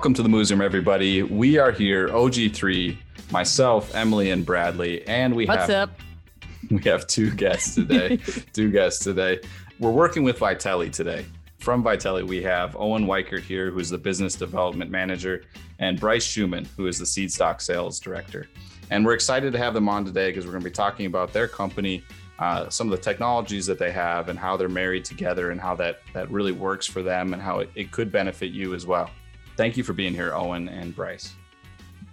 Welcome 0.00 0.14
to 0.14 0.22
the 0.22 0.30
Moos 0.30 0.50
Room, 0.50 0.62
everybody. 0.62 1.22
We 1.22 1.58
are 1.58 1.72
here, 1.72 2.08
OG3, 2.08 2.96
myself, 3.30 3.94
Emily, 3.94 4.30
and 4.30 4.46
Bradley, 4.46 5.06
and 5.06 5.36
we 5.36 5.44
What's 5.44 5.66
have 5.66 5.90
up? 5.90 6.00
we 6.70 6.80
have 6.84 7.06
two 7.06 7.30
guests 7.30 7.74
today. 7.74 8.16
two 8.54 8.70
guests 8.70 9.04
today. 9.04 9.40
We're 9.78 9.90
working 9.90 10.22
with 10.22 10.38
Vytelle 10.38 10.90
today. 10.90 11.26
From 11.58 11.84
Vytelle, 11.84 12.26
we 12.26 12.42
have 12.42 12.74
Owen 12.78 13.04
Weikert 13.04 13.42
here, 13.42 13.70
who's 13.70 13.90
the 13.90 13.98
business 13.98 14.34
development 14.36 14.90
manager, 14.90 15.42
and 15.80 16.00
Bryce 16.00 16.24
Schumann, 16.24 16.64
who 16.78 16.86
is 16.86 16.98
the 16.98 17.04
seed 17.04 17.30
stock 17.30 17.60
sales 17.60 18.00
director. 18.00 18.48
And 18.88 19.04
we're 19.04 19.12
excited 19.12 19.52
to 19.52 19.58
have 19.58 19.74
them 19.74 19.90
on 19.90 20.06
today 20.06 20.30
because 20.30 20.46
we're 20.46 20.52
going 20.52 20.64
to 20.64 20.70
be 20.70 20.74
talking 20.74 21.04
about 21.04 21.34
their 21.34 21.46
company, 21.46 22.02
uh, 22.38 22.70
some 22.70 22.90
of 22.90 22.98
the 22.98 23.04
technologies 23.04 23.66
that 23.66 23.78
they 23.78 23.90
have, 23.90 24.30
and 24.30 24.38
how 24.38 24.56
they're 24.56 24.70
married 24.70 25.04
together, 25.04 25.50
and 25.50 25.60
how 25.60 25.74
that 25.74 26.00
that 26.14 26.30
really 26.30 26.52
works 26.52 26.86
for 26.86 27.02
them, 27.02 27.34
and 27.34 27.42
how 27.42 27.58
it, 27.58 27.70
it 27.74 27.90
could 27.92 28.10
benefit 28.10 28.50
you 28.50 28.72
as 28.72 28.86
well. 28.86 29.10
Thank 29.60 29.76
you 29.76 29.84
for 29.84 29.92
being 29.92 30.14
here, 30.14 30.32
Owen 30.32 30.70
and 30.70 30.96
Bryce. 30.96 31.34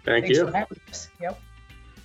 Thank 0.03 0.25
Thanks 0.25 0.37
you. 0.37 0.51
for 0.51 0.67
us. 0.89 1.07
Yep. 1.21 1.39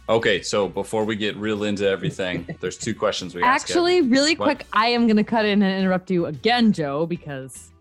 Okay, 0.08 0.40
so 0.40 0.68
before 0.68 1.04
we 1.04 1.16
get 1.16 1.36
real 1.36 1.64
into 1.64 1.84
everything, 1.84 2.46
there's 2.60 2.78
two 2.78 2.94
questions 2.94 3.34
we 3.34 3.42
ask. 3.42 3.68
Actually, 3.68 4.02
really 4.02 4.36
What? 4.36 4.58
quick, 4.58 4.66
I 4.72 4.86
am 4.86 5.08
going 5.08 5.16
to 5.16 5.24
cut 5.24 5.44
in 5.44 5.60
and 5.60 5.80
interrupt 5.82 6.12
you 6.12 6.26
again, 6.26 6.72
Joe, 6.72 7.06
because, 7.06 7.72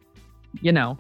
you 0.60 0.72
know, 0.72 0.98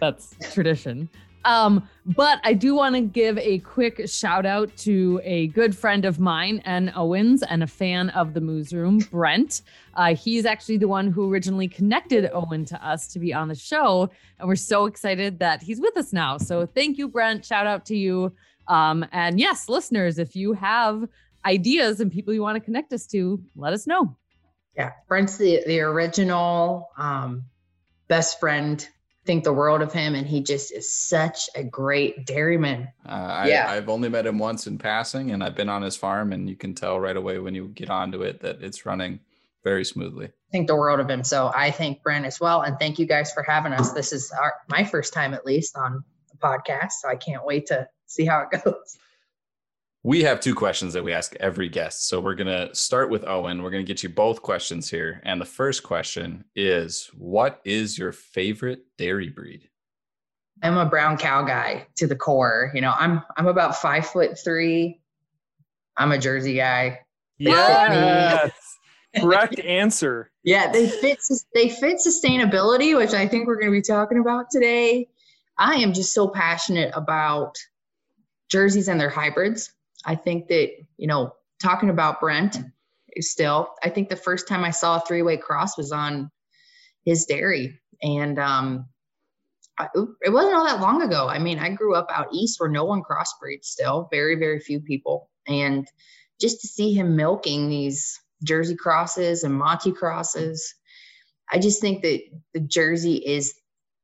that's 0.00 0.34
tradition. 0.54 1.06
Um, 1.44 1.88
but 2.04 2.40
I 2.44 2.52
do 2.52 2.74
want 2.74 2.94
to 2.96 3.00
give 3.00 3.38
a 3.38 3.58
quick 3.60 4.08
shout 4.08 4.44
out 4.44 4.74
to 4.78 5.20
a 5.24 5.46
good 5.48 5.76
friend 5.76 6.04
of 6.04 6.18
mine, 6.18 6.60
and 6.64 6.92
Owens, 6.94 7.42
and 7.42 7.62
a 7.62 7.66
fan 7.66 8.10
of 8.10 8.34
the 8.34 8.40
Moos 8.40 8.72
Room, 8.72 8.98
Brent. 9.10 9.62
Uh, 9.94 10.14
he's 10.14 10.44
actually 10.44 10.76
the 10.76 10.88
one 10.88 11.10
who 11.10 11.30
originally 11.30 11.68
connected 11.68 12.28
Owen 12.32 12.64
to 12.66 12.86
us 12.86 13.08
to 13.08 13.18
be 13.18 13.32
on 13.32 13.48
the 13.48 13.54
show, 13.54 14.10
and 14.38 14.48
we're 14.48 14.56
so 14.56 14.86
excited 14.86 15.38
that 15.38 15.62
he's 15.62 15.80
with 15.80 15.96
us 15.96 16.12
now. 16.12 16.36
So 16.38 16.66
thank 16.66 16.98
you, 16.98 17.08
Brent. 17.08 17.44
Shout 17.44 17.66
out 17.66 17.86
to 17.86 17.96
you. 17.96 18.32
Um, 18.68 19.04
and 19.12 19.40
yes, 19.40 19.68
listeners, 19.68 20.18
if 20.18 20.36
you 20.36 20.52
have 20.52 21.08
ideas 21.44 22.00
and 22.00 22.12
people 22.12 22.34
you 22.34 22.42
want 22.42 22.56
to 22.56 22.60
connect 22.60 22.92
us 22.92 23.06
to, 23.08 23.42
let 23.56 23.72
us 23.72 23.86
know. 23.86 24.16
Yeah. 24.76 24.92
Brent's 25.08 25.36
the, 25.38 25.62
the 25.66 25.80
original 25.80 26.90
um, 26.96 27.44
best 28.08 28.38
friend. 28.38 28.86
Think 29.30 29.44
the 29.44 29.52
world 29.52 29.80
of 29.80 29.92
him, 29.92 30.16
and 30.16 30.26
he 30.26 30.42
just 30.42 30.72
is 30.72 30.92
such 30.92 31.48
a 31.54 31.62
great 31.62 32.26
dairyman. 32.26 32.88
Uh, 33.06 33.12
I, 33.12 33.46
Yeah. 33.46 33.70
I've 33.70 33.88
only 33.88 34.08
met 34.08 34.26
him 34.26 34.40
once 34.40 34.66
in 34.66 34.76
passing, 34.76 35.30
and 35.30 35.44
I've 35.44 35.54
been 35.54 35.68
on 35.68 35.82
his 35.82 35.94
farm, 35.96 36.32
and 36.32 36.50
you 36.50 36.56
can 36.56 36.74
tell 36.74 36.98
right 36.98 37.16
away 37.16 37.38
when 37.38 37.54
you 37.54 37.68
get 37.68 37.90
onto 37.90 38.22
it 38.22 38.40
that 38.40 38.60
it's 38.60 38.84
running 38.84 39.20
very 39.62 39.84
smoothly. 39.84 40.32
Think 40.50 40.66
the 40.66 40.74
world 40.74 40.98
of 40.98 41.08
him. 41.08 41.22
So 41.22 41.52
I 41.54 41.70
thank 41.70 42.02
Brent 42.02 42.26
as 42.26 42.40
well, 42.40 42.62
and 42.62 42.76
thank 42.80 42.98
you 42.98 43.06
guys 43.06 43.32
for 43.32 43.44
having 43.44 43.72
us. 43.72 43.92
This 43.92 44.12
is 44.12 44.32
our 44.32 44.52
my 44.68 44.82
first 44.82 45.12
time 45.12 45.32
at 45.32 45.46
least 45.46 45.76
on 45.76 46.02
the 46.32 46.36
podcast, 46.36 46.94
so 47.00 47.08
I 47.08 47.14
can't 47.14 47.46
wait 47.46 47.66
to 47.66 47.86
see 48.06 48.24
how 48.24 48.48
it 48.50 48.64
goes. 48.64 48.98
We 50.02 50.22
have 50.22 50.40
two 50.40 50.54
questions 50.54 50.94
that 50.94 51.04
we 51.04 51.12
ask 51.12 51.36
every 51.40 51.68
guest. 51.68 52.08
So 52.08 52.20
we're 52.20 52.34
going 52.34 52.46
to 52.46 52.74
start 52.74 53.10
with 53.10 53.26
Owen. 53.28 53.62
We're 53.62 53.70
going 53.70 53.84
to 53.84 53.92
get 53.92 54.02
you 54.02 54.08
both 54.08 54.40
questions 54.40 54.88
here. 54.88 55.20
And 55.24 55.38
the 55.38 55.44
first 55.46 55.82
question 55.82 56.44
is 56.56 57.10
What 57.14 57.60
is 57.64 57.98
your 57.98 58.12
favorite 58.12 58.84
dairy 58.96 59.28
breed? 59.28 59.68
I'm 60.62 60.78
a 60.78 60.86
brown 60.86 61.16
cow 61.16 61.42
guy 61.42 61.86
to 61.96 62.06
the 62.06 62.16
core. 62.16 62.70
You 62.74 62.80
know, 62.80 62.94
I'm 62.98 63.22
I'm 63.36 63.46
about 63.46 63.76
five 63.76 64.06
foot 64.06 64.38
three. 64.42 65.00
I'm 65.96 66.12
a 66.12 66.18
Jersey 66.18 66.54
guy. 66.54 67.00
Yes. 67.38 68.52
Correct 69.18 69.58
answer. 69.64 70.30
Yeah, 70.44 70.70
they 70.70 70.88
fit 70.88 71.18
they 71.54 71.68
fit 71.68 71.96
sustainability, 71.96 72.96
which 72.96 73.12
I 73.12 73.28
think 73.28 73.46
we're 73.46 73.56
going 73.56 73.72
to 73.72 73.78
be 73.78 73.82
talking 73.82 74.18
about 74.18 74.46
today. 74.50 75.08
I 75.58 75.76
am 75.76 75.92
just 75.92 76.14
so 76.14 76.28
passionate 76.28 76.92
about 76.94 77.56
jerseys 78.50 78.88
and 78.88 78.98
their 78.98 79.10
hybrids. 79.10 79.72
I 80.04 80.14
think 80.14 80.48
that, 80.48 80.70
you 80.96 81.06
know, 81.06 81.32
talking 81.62 81.90
about 81.90 82.20
Brent 82.20 82.58
still, 83.18 83.68
I 83.82 83.90
think 83.90 84.08
the 84.08 84.16
first 84.16 84.48
time 84.48 84.64
I 84.64 84.70
saw 84.70 84.96
a 84.96 85.00
three-way 85.00 85.36
cross 85.36 85.76
was 85.76 85.92
on 85.92 86.30
his 87.04 87.24
dairy 87.24 87.80
and 88.02 88.38
um 88.38 88.86
I, 89.78 89.88
it 90.22 90.30
wasn't 90.30 90.54
all 90.54 90.66
that 90.66 90.80
long 90.80 91.00
ago. 91.00 91.26
I 91.26 91.38
mean, 91.38 91.58
I 91.58 91.70
grew 91.70 91.94
up 91.94 92.10
out 92.12 92.28
east 92.34 92.60
where 92.60 92.68
no 92.68 92.84
one 92.84 93.02
crossbreeds 93.02 93.64
still, 93.64 94.08
very 94.10 94.36
very 94.36 94.60
few 94.60 94.80
people. 94.80 95.30
And 95.46 95.86
just 96.40 96.60
to 96.60 96.68
see 96.68 96.92
him 96.92 97.16
milking 97.16 97.68
these 97.68 98.18
Jersey 98.42 98.76
crosses 98.76 99.44
and 99.44 99.54
Monty 99.54 99.92
crosses. 99.92 100.74
I 101.50 101.58
just 101.58 101.80
think 101.80 102.02
that 102.02 102.20
the 102.54 102.60
Jersey 102.60 103.16
is 103.16 103.54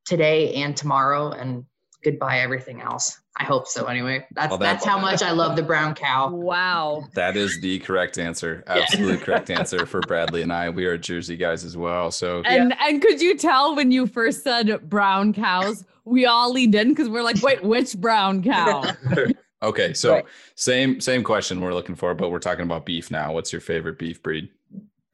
today 0.05 0.55
and 0.55 0.75
tomorrow 0.75 1.31
and 1.31 1.65
goodbye 2.03 2.39
everything 2.39 2.81
else. 2.81 3.19
I 3.39 3.43
hope 3.43 3.67
so 3.67 3.85
anyway. 3.85 4.25
That's 4.31 4.51
that- 4.51 4.59
that's 4.59 4.85
how 4.85 4.97
much 4.99 5.21
I 5.21 5.31
love 5.31 5.55
the 5.55 5.61
brown 5.63 5.93
cow. 5.93 6.29
Wow. 6.33 7.03
That 7.13 7.37
is 7.37 7.59
the 7.61 7.77
correct 7.79 8.17
answer. 8.17 8.63
Absolutely 8.67 9.17
correct 9.19 9.49
answer 9.59 9.85
for 9.85 9.99
Bradley 10.01 10.41
and 10.41 10.51
I. 10.51 10.69
We 10.71 10.85
are 10.85 10.97
Jersey 10.97 11.37
guys 11.37 11.63
as 11.63 11.77
well. 11.77 12.09
So 12.11 12.41
And 12.45 12.73
and 12.79 13.01
could 13.01 13.21
you 13.21 13.37
tell 13.37 13.75
when 13.75 13.91
you 13.91 14.07
first 14.07 14.43
said 14.43 14.89
brown 14.89 15.33
cows, 15.33 15.85
we 16.03 16.25
all 16.25 16.51
leaned 16.51 16.73
in 16.73 16.89
because 16.89 17.09
we're 17.09 17.21
like, 17.23 17.41
wait, 17.43 17.63
which 17.63 17.95
brown 17.97 18.41
cow? 18.43 18.83
Okay, 19.63 19.91
so 19.93 20.13
Right. 20.13 20.25
same 20.53 21.01
same 21.01 21.23
question 21.23 21.61
we're 21.61 21.73
looking 21.73 21.95
for, 21.95 22.13
but 22.13 22.29
we're 22.29 22.37
talking 22.37 22.61
about 22.63 22.85
beef 22.85 23.09
now. 23.09 23.33
What's 23.33 23.51
your 23.51 23.59
favorite 23.61 23.97
beef 23.97 24.21
breed? 24.21 24.49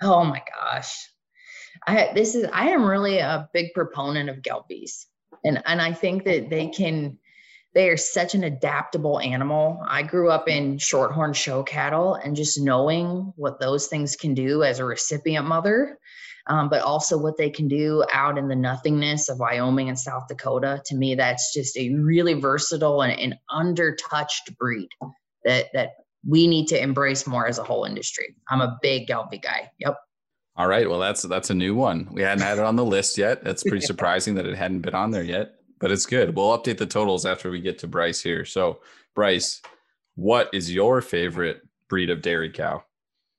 Oh 0.02 0.26
my 0.26 0.42
gosh. 0.62 0.94
I 1.88 2.12
this 2.14 2.36
is 2.36 2.46
I 2.52 2.68
am 2.72 2.84
really 2.84 3.20
a 3.20 3.50
big 3.54 3.74
proponent 3.74 4.30
of 4.30 4.42
Gelbviehs. 4.42 5.06
And 5.46 5.64
and 5.66 5.82
I 5.82 5.94
think 5.94 6.26
that 6.26 6.50
they 6.50 6.68
can 6.68 7.18
they 7.74 7.90
are 7.90 7.98
such 7.98 8.36
an 8.36 8.44
adaptable 8.44 9.20
animal. 9.20 9.82
I 9.88 10.04
grew 10.04 10.30
up 10.30 10.48
in 10.48 10.78
shorthorn 10.78 11.34
show 11.34 11.64
cattle 11.64 12.16
and 12.16 12.36
just 12.36 12.62
knowing 12.62 13.34
what 13.36 13.60
those 13.60 13.88
things 13.88 14.16
can 14.16 14.34
do 14.34 14.64
as 14.64 14.80
a 14.80 14.86
recipient 14.86 15.48
mother, 15.48 15.98
um, 16.48 16.70
but 16.70 16.82
also 16.82 17.18
what 17.18 17.38
they 17.38 17.50
can 17.50 17.68
do 17.68 18.06
out 18.14 18.38
in 18.38 18.48
the 18.48 18.56
nothingness 18.56 19.28
of 19.30 19.40
Wyoming 19.40 19.90
and 19.90 19.98
South 19.98 20.28
Dakota. 20.28 20.82
To 20.86 20.96
me, 20.96 21.16
that's 21.16 21.54
just 21.54 21.76
a 21.78 21.94
really 21.96 22.36
versatile 22.36 23.02
and, 23.02 23.20
and 23.20 23.36
undertouched 23.50 24.56
breed 24.60 24.90
that 25.44 25.68
that 25.74 25.92
we 26.28 26.48
need 26.48 26.68
to 26.68 26.82
embrace 26.82 27.28
more 27.28 27.48
as 27.48 27.58
a 27.58 27.64
whole 27.64 27.86
industry. 27.86 28.36
I'm 28.50 28.62
a 28.62 28.78
big 28.82 29.08
Gelbvieh 29.08 29.42
guy. 29.42 29.72
Yep. 29.80 29.98
All 30.56 30.68
right, 30.68 30.88
well 30.88 31.00
that's 31.00 31.24
that's 31.24 31.50
a 31.50 31.56
new 31.56 31.74
one. 31.74 32.08
We 32.12 32.22
hadn't 32.22 32.44
had 32.44 32.60
it 32.60 32.64
on 32.64 32.76
the 32.76 32.86
list 32.86 33.18
yet. 33.18 33.44
That's 33.44 33.64
pretty 33.64 33.82
surprising 33.86 34.36
that 34.36 34.46
it 34.46 34.56
hadn't 34.56 34.82
been 34.82 34.94
on 34.94 35.10
there 35.10 35.24
yet, 35.24 35.56
but 35.84 35.92
it's 35.92 36.06
good. 36.06 36.34
We'll 36.34 36.58
update 36.58 36.78
the 36.78 36.86
totals 36.86 37.26
after 37.26 37.52
we 37.52 37.60
get 37.60 37.80
to 37.80 37.88
Bryce 37.88 38.22
here. 38.22 38.46
So, 38.46 38.80
Bryce, 39.16 39.62
what 40.16 40.50
is 40.54 40.74
your 40.74 41.02
favorite 41.02 41.62
breed 41.90 42.10
of 42.10 42.22
dairy 42.22 42.52
cow? 42.52 42.86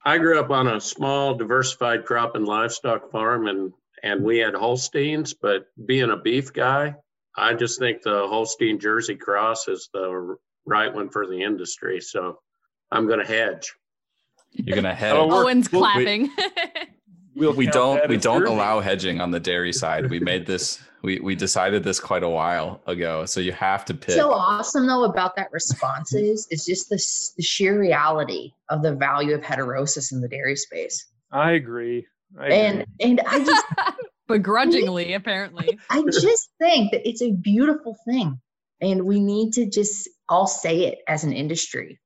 I 0.05 0.19
grew 0.19 0.39
up 0.39 0.51
on 0.51 0.69
a 0.69 0.79
small 0.79 1.37
diversified 1.37 2.05
crop 2.05 2.37
and 2.37 2.45
livestock 2.45 3.11
farm 3.11 3.47
and 3.47 3.73
and 4.03 4.23
we 4.23 4.37
had 4.41 4.55
Holsteins, 4.55 5.33
but 5.33 5.69
being 5.87 6.11
a 6.11 6.19
beef 6.19 6.53
guy, 6.53 6.97
I 7.35 7.55
just 7.55 7.79
think 7.79 8.03
the 8.03 8.27
Holstein 8.29 8.79
Jersey 8.79 9.17
Cross 9.17 9.69
is 9.69 9.89
the 9.95 10.37
right 10.67 10.95
one 10.95 11.09
for 11.09 11.27
the 11.27 11.43
industry. 11.43 12.03
So 12.03 12.41
I'm 12.93 13.07
going 13.07 13.21
to 13.21 13.27
hedge. 13.27 13.73
You're 14.53 14.77
gonna 14.77 14.91
oh, 14.91 14.95
hedge. 14.95 15.15
Oh, 15.15 15.27
we're- 15.29 15.45
Owen's 15.45 15.69
clapping. 15.69 16.31
We'll 17.35 17.53
we 17.53 17.67
don't 17.67 18.09
we 18.09 18.17
don't 18.17 18.43
Jersey. 18.43 18.53
allow 18.53 18.81
hedging 18.81 19.21
on 19.21 19.31
the 19.31 19.41
dairy 19.41 19.73
side. 19.73 20.11
We 20.11 20.21
made 20.21 20.47
this 20.47 20.81
we 21.03 21.19
we 21.21 21.35
decided 21.35 21.85
this 21.85 22.01
quite 22.01 22.23
a 22.23 22.29
while 22.29 22.81
ago. 22.87 23.27
So 23.27 23.41
you 23.41 23.53
have 23.53 23.85
to 23.87 23.95
pick. 23.95 24.15
So 24.15 24.33
awesome 24.33 24.87
though 24.87 25.05
about 25.05 25.37
that 25.37 25.53
response 25.53 26.15
is 26.15 26.47
is 26.51 26.65
just 26.65 26.89
the, 26.89 26.97
the 27.37 27.43
sheer 27.43 27.79
reality 27.79 28.53
of 28.69 28.83
the 28.83 28.95
value 28.95 29.35
of 29.35 29.43
heterosis 29.43 30.13
in 30.13 30.21
the 30.21 30.29
dairy 30.29 30.57
space. 30.57 31.07
I 31.33 31.53
agree. 31.53 32.07
I 32.39 32.47
agree. 32.47 32.57
And 32.57 32.87
and 33.01 33.21
I 33.27 33.45
just 33.45 33.65
Begrudgingly, 34.27 35.13
apparently. 35.13 35.79
I 35.91 36.03
just 36.03 36.51
think 36.59 36.93
that 36.93 37.07
it's 37.07 37.23
a 37.23 37.33
beautiful 37.33 37.97
thing. 38.07 38.41
And 38.81 39.05
we 39.05 39.21
need 39.21 39.53
to 39.55 39.69
just 39.69 40.09
all 40.29 40.47
say 40.47 40.85
it 40.87 40.99
as 41.07 41.25
an 41.25 41.33
industry. 41.33 42.01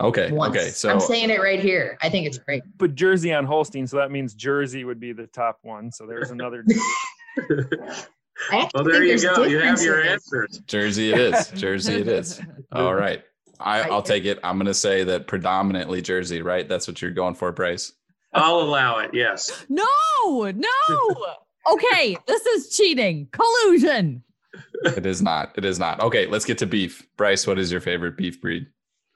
Okay. 0.00 0.32
Once. 0.32 0.56
Okay. 0.56 0.68
So 0.70 0.90
I'm 0.90 1.00
saying 1.00 1.30
it 1.30 1.40
right 1.40 1.60
here. 1.60 1.98
I 2.02 2.08
think 2.08 2.26
it's 2.26 2.38
great. 2.38 2.62
but 2.78 2.94
Jersey 2.94 3.32
on 3.32 3.44
Holstein, 3.44 3.86
so 3.86 3.96
that 3.98 4.10
means 4.10 4.34
Jersey 4.34 4.84
would 4.84 4.98
be 4.98 5.12
the 5.12 5.26
top 5.28 5.58
one. 5.62 5.92
So 5.92 6.06
there's 6.06 6.30
another. 6.30 6.64
Well, 8.50 8.84
there 8.84 9.04
think 9.04 9.22
you 9.22 9.34
go. 9.36 9.44
You 9.44 9.60
have 9.60 9.80
your 9.82 10.02
answers. 10.02 10.60
Jersey 10.66 11.12
it 11.12 11.20
is. 11.20 11.48
Jersey 11.50 11.94
it 11.94 12.08
is. 12.08 12.40
All 12.72 12.94
right. 12.94 13.22
I, 13.60 13.82
I'll 13.82 14.02
take 14.02 14.24
it. 14.24 14.40
I'm 14.42 14.58
gonna 14.58 14.74
say 14.74 15.04
that 15.04 15.28
predominantly 15.28 16.02
Jersey, 16.02 16.42
right? 16.42 16.68
That's 16.68 16.88
what 16.88 17.00
you're 17.00 17.12
going 17.12 17.34
for, 17.34 17.52
Bryce. 17.52 17.92
I'll 18.34 18.60
allow 18.60 18.98
it. 18.98 19.10
Yes. 19.12 19.64
No, 19.68 19.84
no. 20.34 21.16
Okay, 21.70 22.16
this 22.26 22.44
is 22.46 22.74
cheating. 22.74 23.28
Collusion. 23.30 24.24
It 24.84 25.06
is 25.06 25.22
not. 25.22 25.52
It 25.56 25.64
is 25.64 25.78
not. 25.78 26.00
Okay, 26.00 26.26
let's 26.26 26.44
get 26.44 26.58
to 26.58 26.66
beef. 26.66 27.06
Bryce, 27.16 27.46
what 27.46 27.58
is 27.58 27.70
your 27.70 27.80
favorite 27.80 28.16
beef 28.16 28.40
breed? 28.40 28.66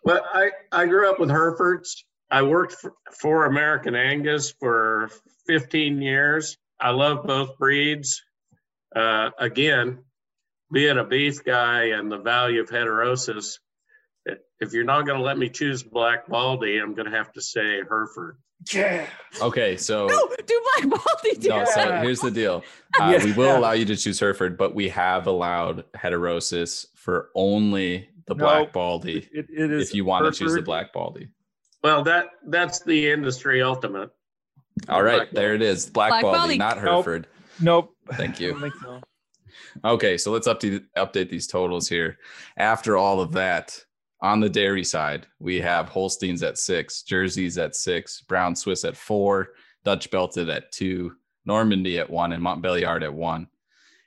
Well, 0.06 0.24
I, 0.32 0.50
I 0.70 0.86
grew 0.86 1.10
up 1.10 1.18
with 1.18 1.30
Herefords. 1.30 2.04
I 2.30 2.42
worked 2.42 2.74
for, 2.74 2.92
for 3.20 3.44
American 3.44 3.96
Angus 3.96 4.52
for 4.52 5.10
15 5.48 6.00
years. 6.00 6.56
I 6.80 6.90
love 6.90 7.26
both 7.26 7.58
breeds. 7.58 8.22
Uh, 8.94 9.30
again, 9.36 10.04
being 10.72 10.96
a 10.96 11.02
beef 11.02 11.42
guy 11.44 11.86
and 11.86 12.10
the 12.10 12.18
value 12.18 12.60
of 12.60 12.68
heterosis, 12.70 13.58
if 14.60 14.72
you're 14.72 14.84
not 14.84 15.06
going 15.06 15.18
to 15.18 15.24
let 15.24 15.38
me 15.38 15.48
choose 15.48 15.82
Black 15.82 16.28
Baldy, 16.28 16.78
I'm 16.78 16.94
going 16.94 17.10
to 17.10 17.16
have 17.16 17.32
to 17.32 17.40
say 17.42 17.82
Hereford. 17.88 18.36
Yeah. 18.72 19.06
Okay, 19.42 19.76
so 19.76 20.06
No, 20.06 20.28
do 20.46 20.62
Black 20.76 20.88
Baldy 20.88 21.34
too. 21.40 21.48
no, 21.48 21.64
so 21.64 21.96
here's 21.98 22.20
the 22.20 22.30
deal. 22.30 22.62
Uh, 22.96 23.18
We 23.24 23.32
will 23.32 23.58
allow 23.58 23.72
you 23.72 23.84
to 23.86 23.96
choose 23.96 24.20
Hereford, 24.20 24.56
but 24.56 24.72
we 24.72 24.88
have 24.90 25.26
allowed 25.26 25.84
heterosis 25.94 26.86
for 26.94 27.30
only 27.34 28.08
the 28.26 28.34
Black 28.34 28.72
Baldy. 28.72 29.28
It, 29.32 29.46
it 29.50 29.70
is 29.70 29.88
If 29.88 29.94
you 29.94 30.04
want 30.04 30.24
to 30.24 30.30
choose 30.30 30.52
the 30.52 30.56
Hereford. 30.58 30.64
Black 30.64 30.92
Baldy. 30.92 31.28
Well, 31.82 32.02
that 32.04 32.26
that's 32.46 32.80
the 32.80 33.10
industry 33.10 33.62
ultimate. 33.62 34.10
All 34.88 35.02
right, 35.02 35.18
Black 35.18 35.30
there 35.30 35.54
it 35.54 35.62
is. 35.62 35.88
Black, 35.88 36.10
Black 36.10 36.22
Baldy, 36.22 36.38
Baldy. 36.38 36.58
not 36.58 36.78
Hereford. 36.78 37.28
Nope. 37.60 37.94
Thank 38.14 38.36
I 38.40 38.44
you. 38.44 38.50
don't 38.52 38.60
think 38.62 38.74
so. 38.82 39.00
Okay, 39.84 40.18
so 40.18 40.32
let's 40.32 40.48
update 40.48 40.84
update 40.96 41.30
these 41.30 41.46
totals 41.46 41.88
here. 41.88 42.18
After 42.56 42.96
all 42.96 43.20
of 43.20 43.32
that, 43.32 43.78
on 44.20 44.40
the 44.40 44.48
dairy 44.48 44.84
side, 44.84 45.26
we 45.38 45.60
have 45.60 45.88
Holsteins 45.88 46.42
at 46.42 46.58
six, 46.58 47.02
Jerseys 47.02 47.58
at 47.58 47.76
six, 47.76 48.20
Brown 48.22 48.56
Swiss 48.56 48.84
at 48.84 48.96
four, 48.96 49.50
Dutch 49.84 50.10
Belted 50.10 50.48
at 50.50 50.72
two, 50.72 51.12
Normandy 51.44 51.98
at 51.98 52.10
one, 52.10 52.32
and 52.32 52.42
Montbeliarde 52.42 53.04
at 53.04 53.14
one. 53.14 53.46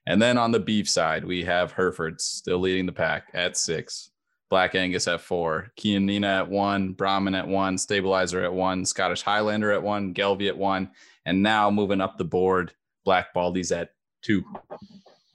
And 0.10 0.20
then 0.20 0.40
on 0.40 0.52
the 0.52 0.60
beef 0.60 0.90
side, 0.90 1.24
we 1.24 1.44
have 1.44 1.72
Herefords 1.72 2.26
still 2.26 2.58
leading 2.58 2.88
the 2.88 2.92
pack 2.92 3.28
at 3.36 3.56
six, 3.56 4.10
Black 4.50 4.74
Angus 4.74 5.08
at 5.08 5.22
four, 5.22 5.72
Chianina 5.78 6.40
at 6.40 6.50
one, 6.50 6.94
Brahman 6.94 7.36
at 7.36 7.48
one, 7.48 7.78
Stabilizer 7.78 8.44
at 8.44 8.52
one, 8.52 8.86
Scottish 8.86 9.22
Highlander 9.22 9.72
at 9.72 9.84
one, 9.84 10.16
Gelbvieh 10.16 10.48
at 10.48 10.58
one, 10.58 10.90
and 11.28 11.44
now 11.44 11.70
moving 11.70 12.02
up 12.02 12.18
the 12.18 12.24
board, 12.24 12.74
Black 13.06 13.36
Baldies 13.36 13.72
at 13.72 13.92
two. 14.24 14.44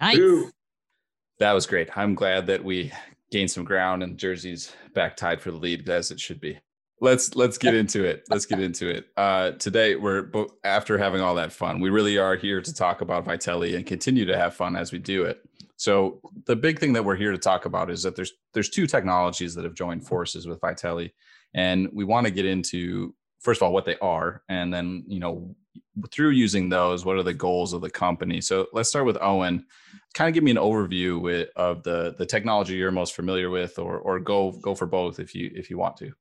Nice. 0.00 0.16
Two. 0.16 0.50
That 1.38 1.52
was 1.52 1.66
great. 1.66 1.96
I'm 1.96 2.16
glad 2.16 2.48
that 2.48 2.64
we 2.64 2.90
gained 3.30 3.52
some 3.52 3.64
ground 3.64 4.02
and 4.02 4.18
Jersey's 4.18 4.72
back 4.92 5.16
tied 5.16 5.40
for 5.40 5.52
the 5.52 5.56
lead 5.56 5.88
as 5.88 6.10
it 6.10 6.18
should 6.18 6.40
be. 6.40 6.58
Let's 7.00 7.34
let's 7.34 7.58
get 7.58 7.74
into 7.74 8.04
it. 8.04 8.24
Let's 8.30 8.46
get 8.46 8.60
into 8.60 8.88
it. 8.88 9.08
Uh, 9.16 9.52
today 9.52 9.96
we're 9.96 10.28
after 10.62 10.96
having 10.96 11.20
all 11.20 11.34
that 11.34 11.52
fun. 11.52 11.80
We 11.80 11.90
really 11.90 12.18
are 12.18 12.36
here 12.36 12.60
to 12.60 12.74
talk 12.74 13.00
about 13.00 13.24
Vytelle 13.26 13.74
and 13.76 13.84
continue 13.84 14.24
to 14.26 14.36
have 14.36 14.54
fun 14.54 14.76
as 14.76 14.92
we 14.92 14.98
do 14.98 15.24
it. 15.24 15.40
So 15.76 16.20
the 16.46 16.56
big 16.56 16.78
thing 16.78 16.92
that 16.92 17.04
we're 17.04 17.16
here 17.16 17.32
to 17.32 17.38
talk 17.38 17.66
about 17.66 17.90
is 17.90 18.04
that 18.04 18.16
there's 18.16 18.32
there's 18.52 18.70
two 18.70 18.86
technologies 18.86 19.54
that 19.54 19.64
have 19.64 19.74
joined 19.74 20.06
forces 20.06 20.46
with 20.46 20.60
Vytelle, 20.60 21.10
and 21.52 21.88
we 21.92 22.04
want 22.04 22.26
to 22.26 22.32
get 22.32 22.46
into 22.46 23.14
first 23.40 23.58
of 23.58 23.66
all 23.66 23.72
what 23.72 23.84
they 23.84 23.98
are, 23.98 24.42
and 24.48 24.72
then 24.72 25.04
you 25.08 25.18
know 25.18 25.54
through 26.12 26.30
using 26.30 26.68
those, 26.68 27.04
what 27.04 27.16
are 27.16 27.22
the 27.22 27.34
goals 27.34 27.72
of 27.72 27.80
the 27.80 27.90
company? 27.90 28.40
So 28.40 28.66
let's 28.72 28.88
start 28.88 29.06
with 29.06 29.18
Owen 29.20 29.64
kind 30.14 30.28
of 30.28 30.34
give 30.34 30.44
me 30.44 30.52
an 30.52 30.56
overview 30.56 31.20
with, 31.20 31.48
of 31.56 31.82
the 31.82 32.14
the 32.16 32.24
technology 32.24 32.74
you're 32.74 32.90
most 32.90 33.14
familiar 33.14 33.50
with, 33.50 33.78
or 33.78 33.98
or 33.98 34.18
go 34.18 34.52
go 34.62 34.74
for 34.74 34.86
both 34.86 35.20
if 35.20 35.34
you 35.34 35.50
if 35.54 35.68
you 35.68 35.76
want 35.76 35.96
to. 35.98 36.12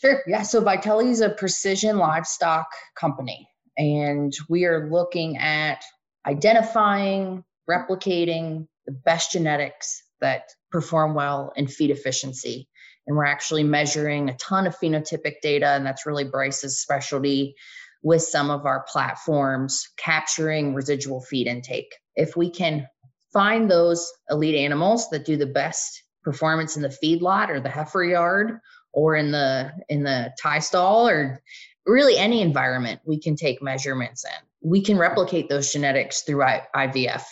Sure. 0.00 0.22
Yeah. 0.26 0.42
So 0.42 0.62
Vytelle 0.62 1.10
is 1.10 1.20
a 1.20 1.30
precision 1.30 1.96
livestock 1.96 2.66
company, 2.94 3.48
and 3.78 4.32
we 4.48 4.66
are 4.66 4.90
looking 4.90 5.38
at 5.38 5.82
identifying, 6.26 7.44
replicating 7.68 8.68
the 8.86 8.92
best 8.92 9.32
genetics 9.32 10.02
that 10.20 10.50
perform 10.70 11.14
well 11.14 11.52
in 11.56 11.66
feed 11.66 11.90
efficiency. 11.90 12.68
And 13.06 13.16
we're 13.16 13.24
actually 13.24 13.62
measuring 13.62 14.28
a 14.28 14.36
ton 14.36 14.66
of 14.66 14.76
phenotypic 14.78 15.40
data, 15.40 15.68
and 15.68 15.86
that's 15.86 16.06
really 16.06 16.24
Bryce's 16.24 16.80
specialty 16.80 17.54
with 18.02 18.22
some 18.22 18.50
of 18.50 18.66
our 18.66 18.84
platforms 18.88 19.88
capturing 19.96 20.74
residual 20.74 21.22
feed 21.22 21.46
intake. 21.46 21.94
If 22.16 22.36
we 22.36 22.50
can 22.50 22.86
find 23.32 23.70
those 23.70 24.12
elite 24.30 24.56
animals 24.56 25.08
that 25.10 25.24
do 25.24 25.36
the 25.36 25.46
best 25.46 26.02
performance 26.22 26.76
in 26.76 26.82
the 26.82 26.96
feedlot 27.02 27.48
or 27.48 27.60
the 27.60 27.70
heifer 27.70 28.04
yard 28.04 28.58
or 28.96 29.14
in 29.14 29.30
the 29.30 29.70
in 29.88 30.02
the 30.02 30.32
tie 30.42 30.58
stall 30.58 31.06
or 31.06 31.40
really 31.86 32.18
any 32.18 32.40
environment 32.40 33.00
we 33.04 33.20
can 33.20 33.36
take 33.36 33.62
measurements 33.62 34.24
in. 34.24 34.68
We 34.68 34.82
can 34.82 34.98
replicate 34.98 35.48
those 35.48 35.72
genetics 35.72 36.22
through 36.22 36.44
ivf 36.74 37.22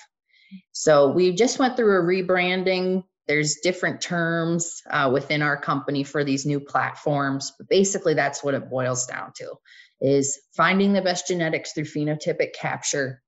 so 0.72 1.10
we 1.10 1.32
just 1.32 1.58
went 1.58 1.76
through 1.76 1.98
a 1.98 2.04
rebranding. 2.04 3.04
There's 3.26 3.56
different 3.62 4.00
terms 4.00 4.82
uh, 4.90 5.10
within 5.12 5.42
our 5.42 5.56
company 5.56 6.04
for 6.04 6.24
these 6.24 6.44
new 6.46 6.60
platforms 6.60 7.52
but 7.58 7.68
basically 7.68 8.14
that's 8.14 8.44
what 8.44 8.54
it 8.54 8.70
boils 8.70 9.06
down 9.06 9.32
to 9.36 9.54
is 10.00 10.38
finding 10.54 10.92
the 10.92 11.00
best 11.00 11.26
genetics 11.26 11.72
through 11.72 11.84
phenotypic 11.84 12.52
capture 12.52 13.22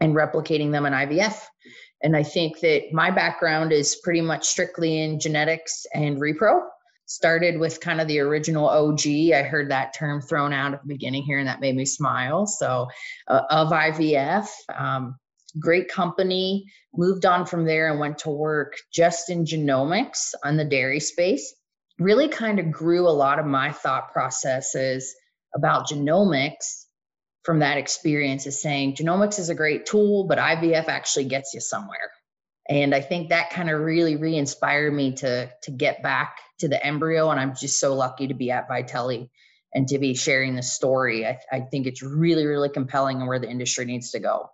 and 0.00 0.16
replicating 0.16 0.72
them 0.72 0.86
in 0.86 0.92
ivf 0.92 1.40
and 2.02 2.16
i 2.16 2.22
think 2.24 2.58
that 2.60 2.92
my 2.92 3.12
background 3.12 3.70
is 3.70 3.94
pretty 4.02 4.20
much 4.20 4.44
strictly 4.44 5.00
in 5.00 5.20
genetics 5.20 5.86
and 5.94 6.16
repro 6.16 6.62
started 7.12 7.58
with 7.58 7.80
kind 7.80 8.00
of 8.00 8.08
the 8.08 8.20
original 8.20 8.68
OG. 8.68 9.06
I 9.34 9.42
heard 9.42 9.70
that 9.70 9.94
term 9.94 10.20
thrown 10.22 10.52
out 10.52 10.72
at 10.72 10.82
the 10.82 10.88
beginning 10.88 11.22
here, 11.22 11.38
and 11.38 11.46
that 11.46 11.60
made 11.60 11.76
me 11.76 11.84
smile. 11.84 12.46
So, 12.46 12.88
uh, 13.28 13.42
of 13.50 13.68
IVF, 13.68 14.48
um, 14.74 15.16
great 15.58 15.88
company. 15.88 16.64
Moved 16.94 17.26
on 17.26 17.46
from 17.46 17.64
there 17.64 17.90
and 17.90 18.00
went 18.00 18.18
to 18.18 18.30
work 18.30 18.74
just 18.92 19.30
in 19.30 19.44
genomics 19.44 20.34
on 20.42 20.56
the 20.56 20.64
dairy 20.64 21.00
space. 21.00 21.54
Really 21.98 22.28
kind 22.28 22.58
of 22.58 22.70
grew 22.70 23.06
a 23.06 23.10
lot 23.10 23.38
of 23.38 23.46
my 23.46 23.72
thought 23.72 24.12
processes 24.12 25.14
about 25.54 25.88
genomics 25.88 26.84
from 27.44 27.58
that 27.58 27.76
experience 27.76 28.46
is 28.46 28.62
saying 28.62 28.96
genomics 28.96 29.38
is 29.38 29.50
a 29.50 29.54
great 29.54 29.84
tool, 29.84 30.24
but 30.24 30.38
IVF 30.38 30.88
actually 30.88 31.24
gets 31.24 31.52
you 31.52 31.60
somewhere 31.60 32.10
and 32.68 32.94
i 32.94 33.00
think 33.00 33.28
that 33.28 33.50
kind 33.50 33.70
of 33.70 33.80
really 33.80 34.16
re-inspired 34.16 34.92
me 34.92 35.12
to 35.12 35.50
to 35.62 35.70
get 35.70 36.02
back 36.02 36.38
to 36.62 36.68
the 36.68 36.84
embryo 36.86 37.30
and 37.30 37.40
i'm 37.40 37.54
just 37.54 37.80
so 37.80 37.92
lucky 37.92 38.28
to 38.28 38.34
be 38.34 38.50
at 38.52 38.68
Vytelle 38.68 39.28
and 39.74 39.88
to 39.88 39.98
be 39.98 40.14
sharing 40.14 40.54
this 40.54 40.72
story 40.72 41.26
i, 41.26 41.36
I 41.50 41.60
think 41.60 41.88
it's 41.88 42.02
really 42.02 42.46
really 42.46 42.68
compelling 42.68 43.18
and 43.18 43.26
where 43.26 43.40
the 43.40 43.50
industry 43.50 43.84
needs 43.84 44.12
to 44.12 44.20
go 44.20 44.48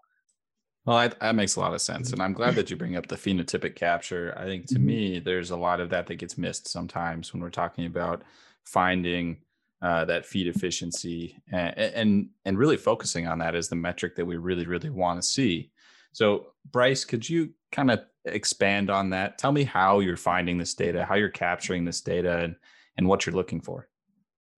Well, 0.87 0.97
I, 0.97 1.09
that 1.09 1.35
makes 1.35 1.57
a 1.57 1.61
lot 1.61 1.75
of 1.75 1.83
sense, 1.83 2.13
and 2.15 2.23
I'm 2.23 2.33
glad 2.33 2.55
that 2.55 2.71
you 2.71 2.77
bring 2.77 2.97
up 2.97 3.09
the 3.09 3.17
phenotypic 3.17 3.75
capture. 3.77 4.33
I 4.39 4.45
think 4.45 4.67
to 4.69 4.79
Mhm. 4.79 4.85
me, 4.91 5.19
there's 5.19 5.51
a 5.51 5.57
lot 5.57 5.81
of 5.81 5.91
that 5.91 6.07
that 6.07 6.15
gets 6.15 6.39
missed 6.39 6.67
sometimes 6.67 7.31
when 7.31 7.43
we're 7.43 7.51
talking 7.51 7.85
about 7.85 8.23
finding 8.65 9.43
uh, 9.83 10.07
that 10.07 10.25
feed 10.25 10.47
efficiency 10.47 11.37
and, 11.53 11.79
and 11.79 12.29
and 12.47 12.59
really 12.59 12.79
focusing 12.79 13.27
on 13.27 13.39
that 13.41 13.55
as 13.55 13.69
the 13.69 13.77
metric 13.77 14.17
that 14.17 14.25
we 14.25 14.37
really 14.39 14.67
really 14.67 14.89
want 14.89 15.21
to 15.21 15.29
see. 15.29 15.71
So, 16.13 16.55
Bryce, 16.73 17.05
could 17.05 17.29
you 17.29 17.53
kind 17.73 17.91
of 17.91 18.01
expand 18.25 18.91
on 18.91 19.11
that? 19.11 19.39
Tell 19.39 19.53
me 19.53 19.65
how 19.65 20.01
you're 20.01 20.17
finding 20.17 20.59
this 20.59 20.75
data, 20.75 21.05
how 21.05 21.15
you're 21.15 21.29
capturing 21.29 21.85
this 21.85 22.01
data, 22.01 22.39
and 22.39 22.57
and 22.97 23.07
what 23.07 23.27
you're 23.27 23.35
looking 23.35 23.61
for. 23.61 23.89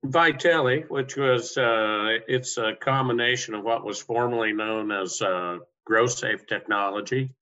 Vytelle, 0.04 0.88
which 0.88 1.16
was 1.16 1.56
uh, 1.56 2.18
it's 2.26 2.56
a 2.56 2.74
combination 2.74 3.54
of 3.54 3.64
what 3.64 3.84
was 3.84 4.00
formerly 4.00 4.52
known 4.52 4.90
as 4.90 5.20
uh, 5.20 5.58
GrowSafe 5.88 6.46
technology 6.46 7.34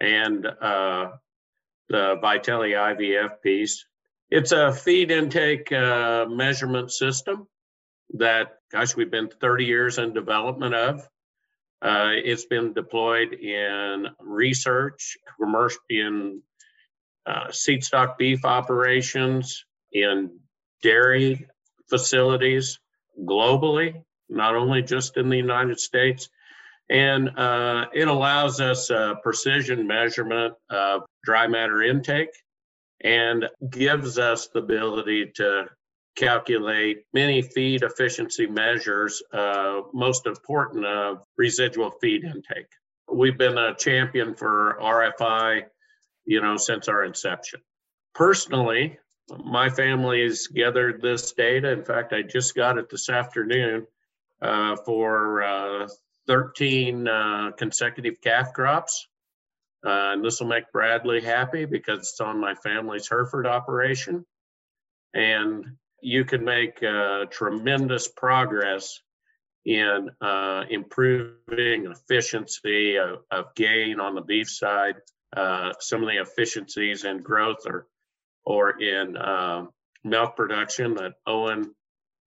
and 0.00 0.46
uh, 0.46 1.10
the 1.88 2.16
Vytelle 2.22 2.72
IVF 2.72 3.42
piece. 3.42 3.84
It's 4.30 4.52
a 4.52 4.72
feed 4.72 5.10
intake 5.10 5.70
uh, 5.72 6.24
measurement 6.26 6.90
system 6.90 7.48
that, 8.14 8.58
gosh, 8.72 8.96
we've 8.96 9.10
been 9.10 9.28
30 9.28 9.64
years 9.64 9.98
in 9.98 10.14
development 10.14 10.74
of. 10.74 11.06
Uh, 11.82 12.10
it's 12.12 12.44
been 12.44 12.72
deployed 12.74 13.32
in 13.32 14.06
research, 14.20 15.16
commercial, 15.40 15.80
in 15.88 16.42
uh, 17.26 17.50
seed 17.50 17.82
stock 17.82 18.18
beef 18.18 18.44
operations, 18.44 19.64
in 19.92 20.38
dairy 20.82 21.46
facilities 21.88 22.78
globally, 23.24 24.02
not 24.28 24.54
only 24.54 24.82
just 24.82 25.16
in 25.16 25.28
the 25.28 25.36
United 25.36 25.80
States. 25.80 26.28
And 26.88 27.30
uh, 27.38 27.86
it 27.94 28.08
allows 28.08 28.60
us 28.60 28.90
uh, 28.90 29.14
precision 29.22 29.86
measurement 29.86 30.54
of 30.70 31.02
dry 31.24 31.46
matter 31.46 31.82
intake 31.82 32.30
and 33.02 33.48
gives 33.70 34.18
us 34.18 34.48
the 34.48 34.58
ability 34.58 35.32
to 35.36 35.66
calculate 36.16 37.04
many 37.12 37.42
feed 37.42 37.82
efficiency 37.82 38.46
measures, 38.46 39.22
uh, 39.32 39.82
most 39.92 40.26
important 40.26 40.84
of 40.84 41.24
residual 41.36 41.90
feed 42.00 42.24
intake. 42.24 42.66
We've 43.12 43.38
been 43.38 43.58
a 43.58 43.74
champion 43.74 44.34
for 44.34 44.78
RFI, 44.80 45.64
you 46.24 46.40
know, 46.40 46.56
since 46.56 46.88
our 46.88 47.04
inception. 47.04 47.60
Personally, 48.14 48.98
my 49.44 49.70
family 49.70 50.22
has 50.22 50.46
gathered 50.48 51.00
this 51.00 51.32
data. 51.32 51.70
In 51.70 51.84
fact, 51.84 52.12
I 52.12 52.22
just 52.22 52.54
got 52.54 52.78
it 52.78 52.90
this 52.90 53.08
afternoon 53.08 53.86
uh, 54.42 54.76
for 54.84 55.42
uh, 55.42 55.88
13 56.26 57.08
uh, 57.08 57.50
consecutive 57.56 58.20
calf 58.20 58.52
crops. 58.52 59.06
Uh, 59.84 60.12
and 60.12 60.24
this 60.24 60.40
will 60.40 60.48
make 60.48 60.70
Bradley 60.72 61.20
happy 61.20 61.64
because 61.64 62.00
it's 62.00 62.20
on 62.20 62.38
my 62.38 62.54
family's 62.54 63.08
Hereford 63.08 63.46
operation. 63.46 64.26
And 65.14 65.64
you 66.02 66.24
can 66.24 66.44
make 66.44 66.82
uh, 66.82 67.26
tremendous 67.26 68.08
progress 68.08 69.00
in 69.64 70.08
uh, 70.20 70.64
improving 70.70 71.86
efficiency 71.86 72.96
of, 72.96 73.18
of 73.30 73.54
gain 73.54 74.00
on 74.00 74.14
the 74.14 74.22
beef 74.22 74.48
side 74.48 74.94
uh, 75.36 75.72
some 75.78 76.02
of 76.02 76.08
the 76.08 76.20
efficiencies 76.20 77.04
in 77.04 77.18
growth 77.18 77.66
or 77.66 77.86
or 78.44 78.80
in 78.80 79.16
uh, 79.16 79.64
milk 80.02 80.34
production 80.34 80.94
that 80.94 81.12
Owen 81.26 81.74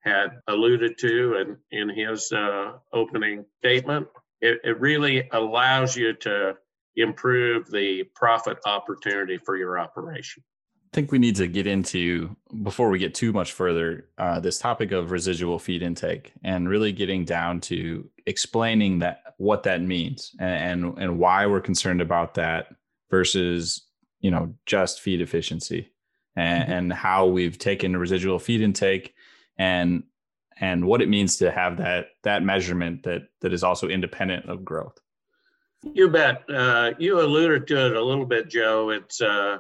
had 0.03 0.27
alluded 0.48 0.98
to 1.00 1.38
in, 1.38 1.58
in 1.72 1.89
his 1.89 2.32
uh, 2.32 2.74
opening 2.92 3.46
statement. 3.60 4.08
It, 4.42 4.60
it 4.63 4.80
really 4.80 5.27
allows 5.32 5.98
you 5.98 6.13
to 6.13 6.56
improve 6.96 7.72
the 7.72 8.03
profit 8.15 8.60
opportunity 8.65 9.38
for 9.38 9.58
your 9.58 9.80
operation. 9.80 10.44
I 10.93 10.95
think 10.95 11.12
we 11.12 11.17
need 11.17 11.38
to 11.38 11.47
get 11.47 11.65
into 11.65 12.35
before 12.62 12.91
we 12.91 13.00
get 13.00 13.15
too 13.15 13.33
much 13.33 13.53
further 13.53 14.05
uh, 14.19 14.39
this 14.39 14.59
topic 14.59 14.91
of 14.91 15.09
residual 15.09 15.57
feed 15.57 15.81
intake 15.81 16.33
and 16.43 16.69
really 16.69 16.91
getting 16.91 17.25
down 17.25 17.62
to 17.62 18.07
explaining 18.27 19.00
that 19.00 19.33
what 19.38 19.63
that 19.63 19.81
means 19.81 20.35
and, 20.39 20.83
and 20.83 20.97
and 21.00 21.17
why 21.17 21.47
we're 21.47 21.62
concerned 21.62 22.00
about 22.00 22.35
that 22.35 22.67
versus 23.09 23.88
you 24.19 24.29
know 24.29 24.53
just 24.67 25.01
feed 25.01 25.19
efficiency 25.19 25.89
and, 26.35 26.63
mm-hmm. 26.63 26.71
and 26.71 26.93
how 26.93 27.25
we've 27.25 27.57
taken 27.57 27.97
residual 27.97 28.38
feed 28.38 28.62
intake 28.62 29.15
and 29.57 30.03
and 30.57 30.85
what 30.85 31.01
it 31.01 31.09
means 31.09 31.38
to 31.38 31.50
have 31.50 31.77
that 31.77 32.09
that 32.21 32.43
measurement 32.43 33.01
that 33.01 33.23
that 33.41 33.51
is 33.51 33.63
also 33.63 33.88
independent 33.88 34.47
of 34.47 34.63
growth. 34.63 35.00
You 35.81 36.09
bet. 36.09 36.43
Uh, 36.47 36.91
you 37.00 37.19
alluded 37.19 37.65
to 37.65 37.88
it 37.88 37.95
a 37.95 38.03
little 38.03 38.27
bit, 38.27 38.47
Joe. 38.47 38.91
It's 38.91 39.19
uh, 39.19 39.57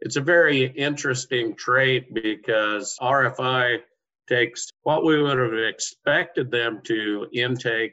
it's 0.00 0.16
a 0.16 0.22
very 0.22 0.64
interesting 0.64 1.56
trait 1.56 2.12
because 2.12 2.96
RFI 3.00 3.80
takes 4.28 4.70
what 4.82 5.04
we 5.04 5.20
would 5.20 5.38
have 5.38 5.54
expected 5.54 6.50
them 6.50 6.80
to 6.84 7.26
intake 7.32 7.92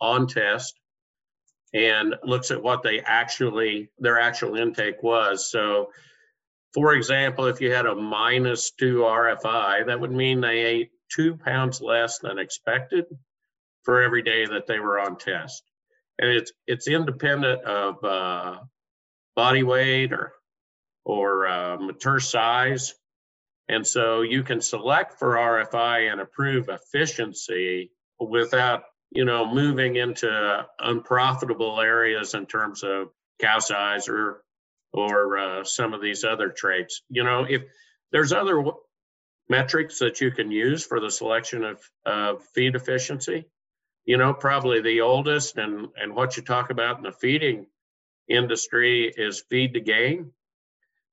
on 0.00 0.26
test 0.26 0.78
and 1.74 2.14
looks 2.22 2.50
at 2.50 2.62
what 2.62 2.82
they 2.82 3.00
actually 3.00 3.88
their 3.98 4.20
actual 4.20 4.56
intake 4.56 5.02
was. 5.02 5.50
So 5.50 5.90
for 6.74 6.94
example, 6.94 7.46
if 7.46 7.60
you 7.60 7.72
had 7.72 7.86
a 7.86 7.94
minus 7.94 8.70
two 8.70 8.98
RFI, 8.98 9.86
that 9.86 10.00
would 10.00 10.12
mean 10.12 10.40
they 10.40 10.60
ate 10.60 10.90
two 11.14 11.36
pounds 11.36 11.80
less 11.80 12.18
than 12.18 12.38
expected 12.38 13.04
for 13.82 14.02
every 14.02 14.22
day 14.22 14.46
that 14.46 14.66
they 14.66 14.78
were 14.78 15.00
on 15.00 15.16
test. 15.16 15.62
And 16.18 16.30
it's 16.30 16.52
it's 16.66 16.88
independent 16.88 17.62
of 17.64 18.04
uh, 18.04 18.58
body 19.34 19.62
weight 19.62 20.12
or 20.12 20.32
or 21.04 21.46
uh, 21.46 21.76
mature 21.78 22.20
size. 22.20 22.94
And 23.68 23.86
so 23.86 24.22
you 24.22 24.42
can 24.42 24.60
select 24.60 25.18
for 25.18 25.34
RFI 25.34 26.10
and 26.10 26.20
approve 26.20 26.68
efficiency 26.68 27.90
without, 28.20 28.84
you 29.10 29.24
know, 29.24 29.52
moving 29.52 29.96
into 29.96 30.66
unprofitable 30.78 31.80
areas 31.80 32.34
in 32.34 32.46
terms 32.46 32.82
of 32.82 33.08
cow 33.40 33.58
size 33.58 34.08
or 34.08 34.42
or 34.92 35.38
uh, 35.38 35.64
some 35.64 35.94
of 35.94 36.02
these 36.02 36.22
other 36.22 36.50
traits. 36.50 37.02
You 37.08 37.24
know, 37.24 37.46
if 37.48 37.62
there's 38.10 38.32
other 38.32 38.56
w- 38.56 38.76
metrics 39.48 39.98
that 40.00 40.20
you 40.20 40.30
can 40.30 40.50
use 40.50 40.84
for 40.84 41.00
the 41.00 41.10
selection 41.10 41.64
of, 41.64 41.80
of 42.04 42.44
feed 42.54 42.74
efficiency, 42.74 43.46
you 44.04 44.18
know, 44.18 44.34
probably 44.34 44.80
the 44.80 45.00
oldest 45.00 45.56
and 45.56 45.88
and 45.96 46.14
what 46.14 46.36
you 46.36 46.42
talk 46.42 46.70
about 46.70 46.98
in 46.98 47.04
the 47.04 47.12
feeding 47.12 47.66
industry 48.28 49.12
is 49.16 49.44
feed 49.48 49.74
to 49.74 49.80
gain. 49.80 50.32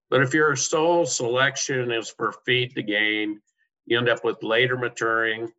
But 0.09 0.21
if 0.21 0.33
your 0.33 0.55
sole 0.55 1.05
selection 1.05 1.91
is 1.91 2.09
for 2.09 2.33
feed 2.45 2.75
to 2.75 2.83
gain, 2.83 3.41
you 3.85 3.97
end 3.97 4.09
up 4.09 4.23
with 4.23 4.43
later 4.43 4.77
maturing, 4.77 5.51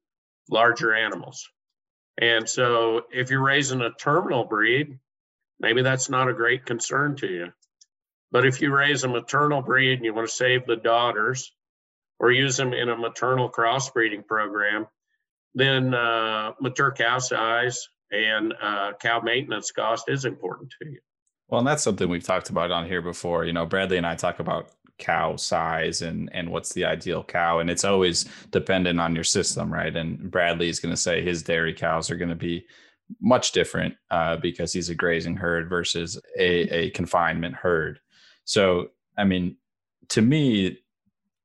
larger 0.50 0.94
animals. 0.94 1.48
And 2.18 2.48
so 2.48 3.02
if 3.12 3.30
you're 3.30 3.42
raising 3.42 3.80
a 3.80 3.92
terminal 3.92 4.44
breed, 4.44 4.98
maybe 5.58 5.82
that's 5.82 6.10
not 6.10 6.28
a 6.28 6.34
great 6.34 6.66
concern 6.66 7.16
to 7.16 7.26
you. 7.26 7.52
But 8.32 8.46
if 8.46 8.60
you 8.60 8.74
raise 8.74 9.04
a 9.04 9.08
maternal 9.08 9.62
breed 9.62 9.94
and 9.94 10.04
you 10.04 10.14
want 10.14 10.28
to 10.28 10.34
save 10.34 10.66
the 10.66 10.76
daughters 10.76 11.52
or 12.18 12.30
use 12.30 12.56
them 12.56 12.72
in 12.72 12.88
a 12.88 12.96
maternal 12.96 13.50
crossbreeding 13.50 14.26
program, 14.26 14.86
then 15.54 15.94
uh, 15.94 16.52
mature 16.60 16.92
cow 16.92 17.18
size 17.18 17.88
and 18.12 18.54
uh, 18.60 18.92
cow 19.00 19.20
maintenance 19.20 19.72
cost 19.72 20.08
is 20.08 20.24
important 20.24 20.72
to 20.80 20.88
you. 20.90 21.00
Well, 21.50 21.58
and 21.58 21.66
that's 21.66 21.82
something 21.82 22.08
we've 22.08 22.22
talked 22.24 22.50
about 22.50 22.70
on 22.70 22.86
here 22.86 23.02
before. 23.02 23.44
You 23.44 23.52
know, 23.52 23.66
Bradley 23.66 23.96
and 23.96 24.06
I 24.06 24.14
talk 24.14 24.38
about 24.38 24.70
cow 24.98 25.34
size 25.36 26.02
and 26.02 26.30
and 26.32 26.50
what's 26.50 26.72
the 26.72 26.84
ideal 26.84 27.24
cow, 27.24 27.58
and 27.58 27.68
it's 27.68 27.84
always 27.84 28.24
dependent 28.50 29.00
on 29.00 29.14
your 29.14 29.24
system, 29.24 29.72
right? 29.72 29.94
And 29.94 30.30
Bradley 30.30 30.68
is 30.68 30.78
going 30.78 30.94
to 30.94 31.00
say 31.00 31.22
his 31.22 31.42
dairy 31.42 31.74
cows 31.74 32.10
are 32.10 32.16
going 32.16 32.28
to 32.28 32.36
be 32.36 32.66
much 33.20 33.50
different 33.52 33.96
uh, 34.10 34.36
because 34.36 34.72
he's 34.72 34.88
a 34.88 34.94
grazing 34.94 35.36
herd 35.36 35.68
versus 35.68 36.20
a, 36.38 36.62
a 36.70 36.90
confinement 36.90 37.56
herd. 37.56 37.98
So, 38.44 38.90
I 39.18 39.24
mean, 39.24 39.56
to 40.10 40.22
me, 40.22 40.78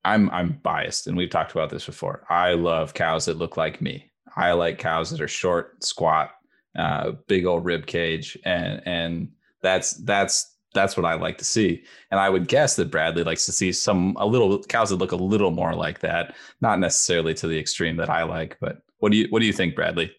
I'm 0.04 0.30
I'm 0.30 0.60
biased, 0.62 1.08
and 1.08 1.18
we've 1.18 1.32
talked 1.32 1.52
about 1.54 1.72
this 1.72 1.86
before. 1.86 2.26
I 2.30 2.54
love 2.54 2.94
cows 2.94 3.26
that 3.26 3.38
look 3.38 3.58
like 3.58 3.82
me. 3.82 4.12
I 4.38 4.52
like 4.52 4.78
cows 4.78 5.10
that 5.10 5.22
are 5.22 5.28
short, 5.28 5.84
squat, 5.84 6.30
uh, 6.78 7.14
big 7.28 7.46
old 7.46 7.66
rib 7.66 7.88
cage, 7.88 8.38
and 8.46 8.84
and 8.86 9.30
that's 9.66 9.92
that's 9.92 10.56
that's 10.76 10.96
what 10.96 11.06
I 11.06 11.16
like 11.16 11.40
to 11.40 11.46
see. 11.46 11.84
And 12.12 12.20
I 12.20 12.30
would 12.30 12.48
guess 12.48 12.76
that 12.76 12.92
Bradley 12.92 13.24
likes 13.24 13.46
to 13.48 13.52
see 13.52 13.72
some 13.72 14.16
a 14.20 14.26
little 14.26 14.62
cows 14.64 14.90
that 14.90 14.98
look 14.98 15.14
a 15.14 15.16
little 15.16 15.52
more 15.52 15.74
like 15.74 16.00
that, 16.02 16.36
not 16.62 16.80
necessarily 16.80 17.34
to 17.36 17.48
the 17.48 17.58
extreme 17.58 17.98
that 17.98 18.10
I 18.10 18.24
like. 18.24 18.58
But 18.60 18.84
what 19.00 19.12
do 19.12 19.18
you 19.18 19.28
what 19.30 19.40
do 19.40 19.46
you 19.46 19.54
think, 19.54 19.76
Bradley? 19.76 20.12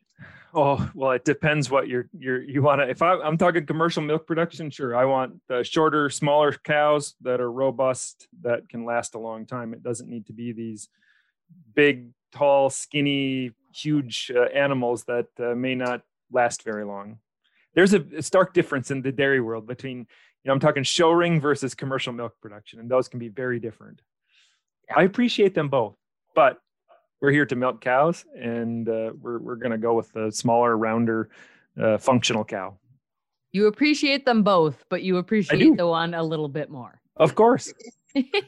Oh 0.52 0.90
well, 0.94 1.12
it 1.12 1.24
depends 1.24 1.70
what 1.70 1.86
you're 1.86 2.08
you're 2.18 2.42
you 2.42 2.62
want 2.62 2.80
to. 2.80 2.88
If 2.88 3.02
I, 3.02 3.20
I'm 3.20 3.36
talking 3.36 3.66
commercial 3.66 4.02
milk 4.02 4.26
production, 4.26 4.70
sure, 4.70 4.96
I 4.96 5.04
want 5.04 5.40
the 5.48 5.62
shorter, 5.62 6.10
smaller 6.10 6.52
cows 6.52 7.14
that 7.20 7.40
are 7.40 7.52
robust 7.52 8.26
that 8.40 8.68
can 8.68 8.84
last 8.84 9.14
a 9.14 9.18
long 9.18 9.46
time. 9.46 9.72
It 9.74 9.82
doesn't 9.82 10.08
need 10.08 10.26
to 10.26 10.32
be 10.32 10.52
these 10.52 10.88
big, 11.74 12.08
tall, 12.32 12.70
skinny, 12.70 13.52
huge 13.72 14.32
uh, 14.34 14.44
animals 14.44 15.04
that 15.04 15.28
uh, 15.38 15.54
may 15.54 15.74
not 15.74 16.02
last 16.32 16.64
very 16.64 16.84
long 16.84 17.18
there's 17.76 17.94
a, 17.94 18.04
a, 18.16 18.22
stark 18.22 18.54
difference 18.54 18.90
in 18.90 19.02
the 19.02 19.12
dairy 19.12 19.40
world 19.40 19.68
between 19.68 19.98
you 19.98 20.06
know 20.46 20.52
i'm 20.52 20.58
talking 20.58 20.82
show 20.82 21.12
ring 21.12 21.40
versus 21.40 21.74
commercial 21.74 22.12
milk 22.12 22.34
production 22.40 22.80
and 22.80 22.90
those 22.90 23.06
can 23.06 23.20
be 23.20 23.28
very 23.28 23.60
different. 23.60 24.02
Yeah. 24.88 24.94
i 24.98 25.02
appreciate 25.04 25.54
them 25.54 25.68
both 25.68 25.94
but 26.34 26.58
we're 27.20 27.30
here 27.30 27.46
to 27.46 27.56
milk 27.56 27.80
cows 27.80 28.24
and 28.36 28.88
uh, 28.88 29.12
we're, 29.20 29.38
we're 29.38 29.56
going 29.56 29.70
to 29.70 29.78
go 29.78 29.94
with 29.94 30.12
the 30.12 30.30
smaller 30.30 30.76
rounder 30.76 31.30
uh, 31.80 31.96
functional 31.98 32.44
cow. 32.44 32.76
You 33.52 33.68
appreciate 33.68 34.26
them 34.26 34.42
both 34.42 34.84
but 34.90 35.02
you 35.02 35.16
appreciate 35.16 35.76
the 35.76 35.86
one 35.86 36.14
a 36.14 36.22
little 36.22 36.48
bit 36.48 36.70
more. 36.70 37.00
Of 37.16 37.34
course. 37.34 37.72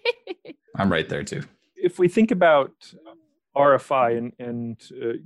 I'm 0.77 0.93
right 0.93 1.09
there 1.09 1.25
too. 1.25 1.43
If 1.77 1.99
we 1.99 2.09
think 2.09 2.31
about 2.31 2.73
rfi 3.57 4.19
and, 4.19 4.33
and 4.39 4.77
uh, 5.03 5.19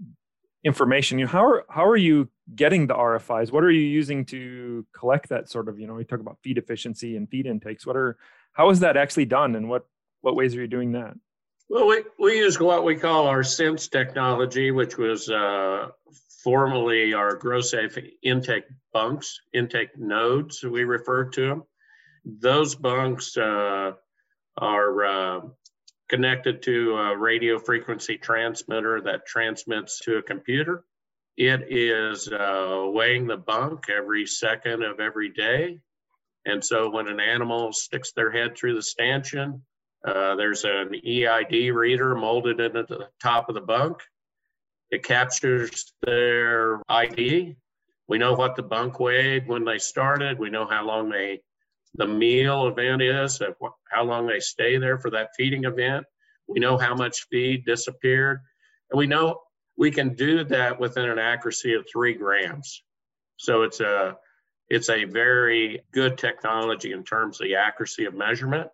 information. 0.65 1.19
You 1.19 1.27
know, 1.27 1.33
how 1.33 1.45
are 1.45 1.65
how 1.69 1.87
are 1.87 1.97
you 1.97 2.29
getting 2.55 2.87
the 2.87 2.95
rfis 2.95 3.53
what 3.53 3.65
are 3.65 3.71
you 3.71 3.81
using 3.81 4.25
to 4.27 4.85
collect 4.93 5.29
that 5.29 5.49
sort 5.49 5.69
of 5.69 5.79
you 5.79 5.87
know 5.87 5.95
we 5.95 6.05
talk 6.05 6.21
about 6.21 6.39
feed 6.43 6.59
efficiency 6.59 7.17
and 7.17 7.29
feed 7.29 7.47
intakes. 7.47 7.87
What 7.87 7.97
are 7.97 8.17
how 8.53 8.71
is 8.71 8.81
that 8.81 8.97
actually 8.97 9.27
done 9.27 9.55
and 9.55 9.69
what 9.69 9.87
what 10.21 10.37
ways 10.37 10.55
are 10.55 10.61
you 10.61 10.69
doing 10.69 10.93
that? 10.93 11.15
Well 11.69 11.89
we, 11.89 12.05
we 12.19 12.39
use 12.39 12.61
what 12.61 12.85
we 12.85 12.97
call 12.97 13.27
our 13.27 13.43
sense 13.43 13.89
technology 13.89 14.71
which 14.71 14.99
was 14.99 15.29
uh, 15.29 15.89
formerly 16.45 17.15
our 17.15 17.39
GrowSafe 17.39 18.11
intake 18.23 18.65
bunks 18.93 19.41
intake 19.53 19.97
nodes 19.97 20.63
we 20.63 20.85
refer 20.85 21.25
to 21.31 21.49
them 21.49 21.63
those 22.25 22.75
bunks 22.75 23.37
uh, 23.37 23.93
are 24.57 25.05
uh, 25.05 25.41
connected 26.09 26.63
to 26.63 26.97
a 26.97 27.17
radio 27.17 27.59
frequency 27.59 28.19
transmitter 28.19 29.01
that 29.03 29.27
transmits 29.27 30.01
to 30.01 30.19
a 30.19 30.23
computer. 30.23 30.85
It 31.37 31.73
is 31.73 32.29
uh, 32.29 32.85
weighing 32.87 33.27
the 33.27 33.39
bunk 33.39 33.89
every 33.89 34.27
second 34.27 34.83
of 34.83 35.01
every 35.01 35.31
day. 35.31 35.81
And 36.45 36.65
so 36.65 36.91
when 36.91 37.09
an 37.09 37.21
animal 37.21 37.73
sticks 37.73 38.13
their 38.13 38.31
head 38.31 38.57
through 38.57 38.75
the 38.75 38.83
stanchion, 38.83 39.63
uh, 40.07 40.35
there's 40.35 40.65
an 40.65 40.95
EID 40.95 41.73
reader 41.73 42.15
molded 42.15 42.61
into 42.61 42.83
the 42.83 43.09
top 43.23 43.49
of 43.49 43.55
the 43.55 43.61
bunk. 43.61 44.03
It 44.91 45.05
captures 45.05 45.93
their 46.03 46.83
ID. 46.89 47.57
We 48.09 48.19
know 48.19 48.35
what 48.35 48.57
the 48.57 48.63
bunk 48.63 49.01
weighed 49.01 49.47
when 49.47 49.65
they 49.65 49.79
started. 49.79 50.39
We 50.39 50.51
know 50.51 50.67
how 50.67 50.85
long 50.85 51.09
they 51.09 51.41
the 51.95 52.07
meal 52.07 52.67
event 52.69 53.03
is, 53.03 53.41
how 53.91 54.05
long 54.05 54.27
they 54.27 54.41
stay 54.41 54.79
there 54.79 54.99
for 54.99 55.11
that 55.11 55.31
feeding 55.37 55.65
event. 55.65 56.07
We 56.49 56.61
know 56.61 56.79
how 56.79 56.95
much 56.95 57.27
feed 57.31 57.65
disappeared, 57.65 58.41
and 58.91 58.99
we 58.99 59.07
know 59.07 59.41
we 59.77 59.91
can 59.91 60.15
do 60.15 60.45
that 60.45 60.81
within 60.81 61.09
an 61.09 61.19
accuracy 61.19 61.75
of 61.75 61.87
three 61.91 62.15
grams. 62.15 62.83
So 63.37 63.63
it's 63.63 63.81
a 63.81 64.17
it's 64.69 64.89
a 64.89 65.05
very 65.05 65.83
good 65.93 66.17
technology 66.17 66.93
in 66.93 67.05
terms 67.05 67.41
of 67.41 67.47
the 67.47 67.57
accuracy 67.57 68.07
of 68.07 68.15
measurement. 68.15 68.69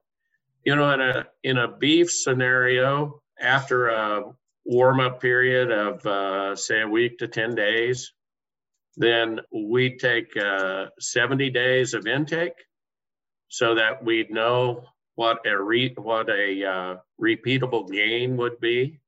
You 0.65 0.77
know, 0.77 0.93
in 0.93 1.01
a 1.01 1.27
in 1.43 1.59
a 1.59 1.69
beef 1.69 2.11
scenario, 2.11 3.21
after 3.41 3.89
a 3.89 4.33
warm 4.65 5.01
up 5.01 5.21
period 5.21 5.71
of 5.71 6.07
uh, 6.07 6.57
say 6.57 6.83
a 6.83 6.89
week 6.89 7.19
to 7.19 7.29
ten 7.29 7.55
days, 7.55 8.13
then 8.97 9.41
we 9.53 9.97
take 9.97 10.37
uh, 10.37 10.87
70 10.99 11.51
days 11.51 11.95
of 11.95 12.07
intake 12.07 12.55
so 13.49 13.75
that 13.77 14.05
we'd 14.05 14.31
know 14.31 14.85
what 15.15 15.47
a 15.47 15.61
re, 15.61 15.93
what 15.97 16.29
a 16.29 16.65
uh, 16.65 16.97
repeatable 17.21 17.91
gain 17.91 18.37
would 18.37 18.61
be 18.61 19.01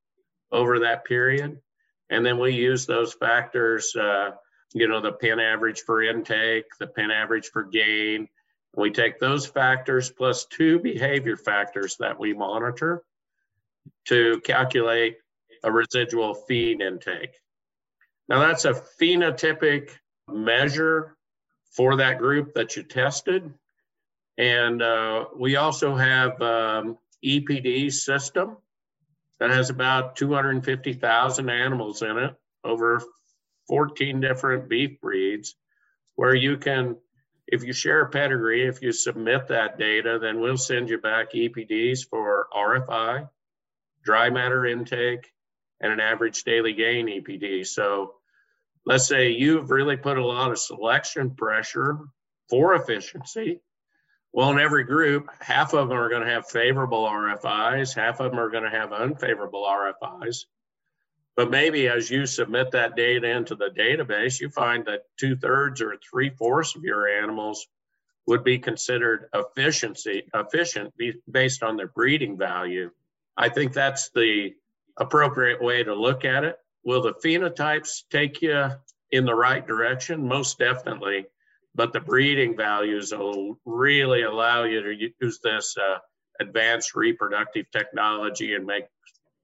over 0.50 0.80
that 0.80 1.04
period. 1.04 1.60
And 2.08 2.26
then 2.26 2.38
we 2.38 2.52
use 2.52 2.86
those 2.86 3.14
factors, 3.14 3.94
uh, 3.94 4.32
you 4.74 4.88
know, 4.88 5.00
the 5.00 5.12
pen 5.12 5.38
average 5.38 5.82
for 5.82 6.02
intake, 6.02 6.64
the 6.78 6.86
pen 6.86 7.10
average 7.10 7.48
for 7.48 7.62
gain. 7.62 8.28
We 8.76 8.90
take 8.90 9.18
those 9.18 9.46
factors 9.46 10.10
plus 10.10 10.46
two 10.46 10.80
behavior 10.80 11.36
factors 11.36 11.96
that 11.98 12.18
we 12.18 12.32
monitor 12.32 13.02
to 14.06 14.40
calculate 14.40 15.18
a 15.62 15.70
residual 15.70 16.34
feed 16.34 16.80
intake. 16.80 17.34
Now, 18.28 18.40
that's 18.40 18.64
a 18.64 18.74
phenotypic 19.00 19.90
measure 20.28 21.16
for 21.72 21.96
that 21.96 22.18
group 22.18 22.54
that 22.54 22.76
you 22.76 22.82
tested. 22.82 23.52
And 24.40 24.80
uh, 24.80 25.26
we 25.36 25.56
also 25.56 25.94
have 25.94 26.40
um, 26.40 26.96
EPD 27.22 27.92
system 27.92 28.56
that 29.38 29.50
has 29.50 29.68
about 29.68 30.16
250,000 30.16 31.50
animals 31.50 32.00
in 32.00 32.16
it 32.16 32.34
over 32.64 33.02
14 33.68 34.18
different 34.20 34.70
beef 34.70 34.98
breeds 35.02 35.56
where 36.16 36.34
you 36.34 36.56
can 36.56 36.96
if 37.48 37.64
you 37.64 37.74
share 37.74 38.00
a 38.00 38.08
pedigree 38.08 38.66
if 38.66 38.80
you 38.80 38.92
submit 38.92 39.48
that 39.48 39.78
data 39.78 40.18
then 40.20 40.40
we'll 40.40 40.56
send 40.56 40.90
you 40.90 40.98
back 40.98 41.32
epds 41.32 42.06
for 42.08 42.48
rfi 42.54 43.28
dry 44.04 44.28
matter 44.28 44.66
intake 44.66 45.30
and 45.80 45.92
an 45.92 46.00
average 46.00 46.44
daily 46.44 46.74
gain 46.74 47.06
epd 47.06 47.66
so 47.66 48.14
let's 48.84 49.06
say 49.06 49.30
you've 49.30 49.70
really 49.70 49.96
put 49.96 50.18
a 50.18 50.26
lot 50.26 50.50
of 50.50 50.58
selection 50.58 51.30
pressure 51.30 51.98
for 52.50 52.74
efficiency 52.74 53.60
well, 54.32 54.50
in 54.50 54.60
every 54.60 54.84
group, 54.84 55.28
half 55.40 55.74
of 55.74 55.88
them 55.88 55.98
are 55.98 56.08
going 56.08 56.24
to 56.24 56.30
have 56.30 56.48
favorable 56.48 57.04
RFIs, 57.04 57.94
half 57.94 58.20
of 58.20 58.30
them 58.30 58.40
are 58.40 58.50
going 58.50 58.64
to 58.64 58.70
have 58.70 58.92
unfavorable 58.92 59.64
RFIs. 59.64 60.44
But 61.36 61.50
maybe 61.50 61.88
as 61.88 62.10
you 62.10 62.26
submit 62.26 62.72
that 62.72 62.96
data 62.96 63.28
into 63.28 63.54
the 63.54 63.70
database, 63.70 64.40
you 64.40 64.50
find 64.50 64.84
that 64.86 65.04
two 65.18 65.36
thirds 65.36 65.80
or 65.80 65.96
three 65.96 66.30
fourths 66.30 66.76
of 66.76 66.84
your 66.84 67.08
animals 67.08 67.66
would 68.26 68.44
be 68.44 68.58
considered 68.58 69.28
efficiency 69.34 70.28
efficient 70.34 70.94
based 71.30 71.62
on 71.62 71.76
their 71.76 71.88
breeding 71.88 72.36
value. 72.38 72.90
I 73.36 73.48
think 73.48 73.72
that's 73.72 74.10
the 74.10 74.54
appropriate 74.96 75.62
way 75.62 75.82
to 75.82 75.94
look 75.94 76.24
at 76.24 76.44
it. 76.44 76.56
Will 76.84 77.02
the 77.02 77.14
phenotypes 77.14 78.04
take 78.10 78.42
you 78.42 78.70
in 79.10 79.24
the 79.24 79.34
right 79.34 79.66
direction? 79.66 80.28
Most 80.28 80.58
definitely 80.58 81.26
but 81.74 81.92
the 81.92 82.00
breeding 82.00 82.56
values 82.56 83.12
will 83.12 83.58
really 83.64 84.22
allow 84.22 84.64
you 84.64 84.82
to 84.82 85.10
use 85.20 85.38
this 85.42 85.76
uh, 85.76 85.98
advanced 86.40 86.94
reproductive 86.94 87.66
technology 87.70 88.54
and 88.54 88.66
make 88.66 88.84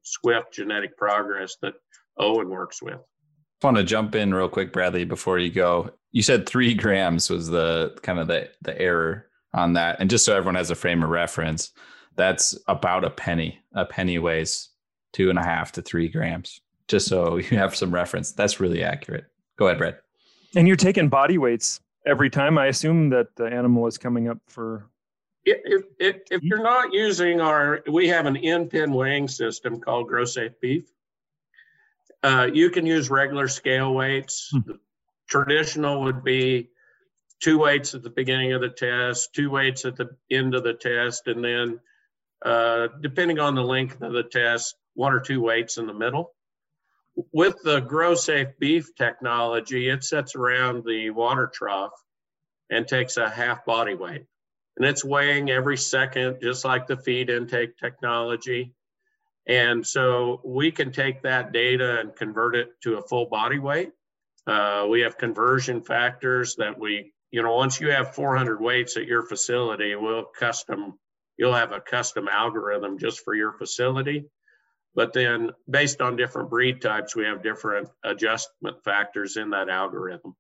swift 0.03 0.53
genetic 0.53 0.97
progress 0.97 1.57
that 1.63 1.75
Owen 2.19 2.49
works 2.49 2.83
with. 2.83 2.99
I 3.63 3.67
want 3.67 3.77
to 3.79 3.85
jump 3.85 4.15
in 4.15 4.35
real 4.35 4.49
quick, 4.49 4.73
Bradley, 4.73 5.05
before 5.05 5.39
you 5.39 5.51
go. 5.51 5.91
You 6.13 6.23
said 6.23 6.47
three 6.47 6.75
grams 6.85 7.31
was 7.31 7.49
the 7.49 7.97
kind 8.03 8.19
of 8.19 8.29
the, 8.29 8.51
the 8.63 8.79
error 8.81 9.27
on 9.55 9.75
that. 9.75 9.97
And 10.01 10.11
just 10.11 10.25
so 10.25 10.37
everyone 10.37 10.57
has 10.57 10.71
a 10.71 10.75
frame 10.75 11.03
of 11.03 11.11
reference, 11.11 11.73
that's 12.17 12.59
about 12.69 13.05
a 13.05 13.11
penny. 13.11 13.61
A 13.75 13.85
penny 13.85 14.19
weighs 14.19 14.71
two 15.13 15.31
and 15.31 15.39
a 15.39 15.43
half 15.43 15.73
to 15.73 15.83
three 15.83 16.09
grams. 16.09 16.61
Just 16.89 17.09
so 17.09 17.37
you 17.37 17.57
have 17.57 17.75
some 17.75 17.95
reference. 17.95 18.33
That's 18.33 18.61
really 18.61 18.83
accurate. 18.83 19.25
Go 19.59 19.67
ahead, 19.67 19.79
Brad. 19.79 19.99
And 20.55 20.67
you're 20.67 20.77
taking 20.77 21.09
body 21.09 21.39
weights 21.39 21.81
every 22.07 22.31
time 22.31 22.57
i 22.57 22.67
assume 22.67 23.11
that 23.11 23.35
the 23.37 23.45
animal 23.45 23.87
is 23.87 23.99
coming 23.99 24.29
up 24.29 24.39
for 24.49 24.89
if, 25.47 25.85
if, 25.99 26.17
if 26.31 26.43
you're 26.43 26.63
not 26.63 26.93
using 26.93 27.41
our 27.41 27.83
we 27.91 28.09
have 28.09 28.27
an 28.27 28.37
in-pen 28.37 28.93
weighing 28.93 29.29
system 29.29 29.81
called 29.81 30.11
GrowSafe 30.11 30.55
beef. 30.61 30.91
Uh, 32.23 32.49
you 32.53 32.71
can 32.71 32.85
use 32.85 33.09
regular 33.09 33.47
scale 33.47 33.95
weights. 33.95 34.51
Hmm. 34.51 34.73
traditional 35.29 36.03
would 36.03 36.25
be 36.25 36.71
two 37.41 37.59
weights 37.59 37.95
at 37.95 38.03
the 38.03 38.11
beginning 38.11 38.53
of 38.53 38.61
the 38.61 38.69
test 38.69 39.35
two 39.35 39.51
weights 39.51 39.85
at 39.85 39.97
the 39.97 40.09
end 40.31 40.55
of 40.55 40.65
the 40.65 40.75
test 40.75 41.27
and 41.27 41.45
then 41.45 41.81
uh, 42.45 42.89
depending 43.01 43.39
on 43.39 43.55
the 43.55 43.63
length 43.63 44.01
of 44.03 44.13
the 44.13 44.23
test 44.23 44.77
one 44.95 45.13
or 45.13 45.21
two 45.21 45.41
weights 45.41 45.79
in 45.79 45.87
the 45.87 45.93
middle 45.93 46.33
with 47.33 47.57
the 47.63 47.81
GrowSafe 47.81 48.59
beef 48.59 48.95
technology, 48.95 49.89
it 49.89 50.05
sets 50.05 50.35
around 50.35 50.85
the 50.85 51.11
water 51.11 51.51
trough 51.53 51.93
and 52.71 52.87
takes 52.87 53.17
a 53.17 53.29
half 53.29 53.65
body 53.65 53.95
weight. 53.95 54.25
And 54.77 54.87
it's 54.87 55.05
weighing 55.05 55.51
every 55.51 55.79
second, 55.79 56.39
just 56.43 56.65
like 56.65 56.87
the 56.87 56.99
feed 56.99 57.31
intake 57.31 57.79
technology. 57.79 58.75
And 59.49 59.87
so 59.87 60.41
we 60.45 60.71
can 60.73 60.93
take 60.93 61.23
that 61.23 61.53
data 61.53 62.01
and 62.01 62.15
convert 62.15 62.57
it 62.57 62.69
to 62.83 62.99
a 62.99 63.03
full 63.03 63.27
body 63.27 63.59
weight. 63.59 63.93
Uh, 64.47 64.87
we 64.89 65.01
have 65.01 65.17
conversion 65.17 65.83
factors 65.83 66.57
that 66.57 66.79
we, 66.79 67.13
you 67.31 67.43
know, 67.43 67.55
once 67.55 67.81
you 67.81 67.91
have 67.91 68.15
400 68.15 68.61
weights 68.61 68.97
at 68.97 69.07
your 69.07 69.23
facility, 69.23 69.95
we'll 69.95 70.25
custom, 70.25 70.99
you'll 71.39 71.55
have 71.55 71.73
a 71.73 71.81
custom 71.81 72.29
algorithm 72.29 72.99
just 72.99 73.21
for 73.21 73.35
your 73.35 73.53
facility 73.53 74.27
but 74.97 75.13
then 75.13 75.51
based 75.69 76.01
on 76.01 76.17
different 76.17 76.49
breed 76.49 76.81
types, 76.81 77.15
we 77.15 77.27
have 77.27 77.43
different 77.43 77.91
adjustment 78.03 78.83
factors 78.83 79.37
in 79.37 79.51
that 79.51 79.69
algorithm. 79.69 80.35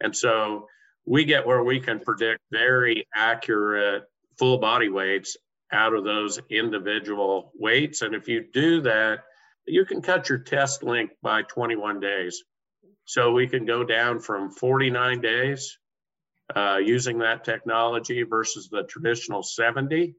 And 0.00 0.16
so 0.16 0.68
we 1.04 1.24
get 1.24 1.46
where 1.46 1.64
we 1.64 1.80
can 1.80 1.98
predict 1.98 2.40
very 2.52 3.08
accurate 3.12 4.04
full 4.38 4.58
body 4.58 4.88
weights 4.88 5.36
out 5.72 5.94
of 5.94 6.04
those 6.04 6.38
individual 6.48 7.50
weights. 7.58 8.02
And 8.02 8.14
if 8.14 8.28
you 8.28 8.44
do 8.52 8.82
that, 8.82 9.24
you 9.66 9.84
can 9.84 10.00
cut 10.00 10.28
your 10.28 10.38
test 10.38 10.84
length 10.84 11.16
by 11.20 11.42
21 11.42 11.98
days. 11.98 12.44
So 13.04 13.32
we 13.32 13.48
can 13.48 13.66
go 13.66 13.82
down 13.82 14.20
from 14.20 14.52
49 14.52 15.20
days 15.20 15.76
uh, 16.54 16.76
using 16.76 17.18
that 17.18 17.42
technology 17.42 18.22
versus 18.22 18.68
the 18.68 18.84
traditional 18.84 19.42
70. 19.42 20.14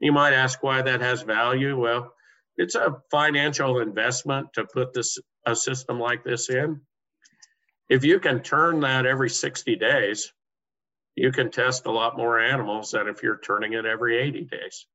You 0.00 0.12
might 0.12 0.32
ask 0.32 0.62
why 0.62 0.80
that 0.80 1.02
has 1.02 1.22
value. 1.22 1.78
Well, 1.78 2.14
it's 2.56 2.74
a 2.74 2.96
financial 3.10 3.80
investment 3.80 4.52
to 4.54 4.64
put 4.64 4.92
this 4.92 5.18
a 5.46 5.54
system 5.54 5.98
like 5.98 6.24
this 6.24 6.48
in. 6.48 6.80
If 7.88 8.04
you 8.04 8.18
can 8.18 8.42
turn 8.42 8.80
that 8.80 9.06
every 9.06 9.28
60 9.28 9.76
days, 9.76 10.32
you 11.16 11.30
can 11.30 11.50
test 11.50 11.86
a 11.86 11.90
lot 11.90 12.16
more 12.16 12.40
animals 12.40 12.92
than 12.92 13.08
if 13.08 13.22
you're 13.22 13.38
turning 13.38 13.74
it 13.74 13.84
every 13.84 14.18
80 14.18 14.44
days. 14.44 14.86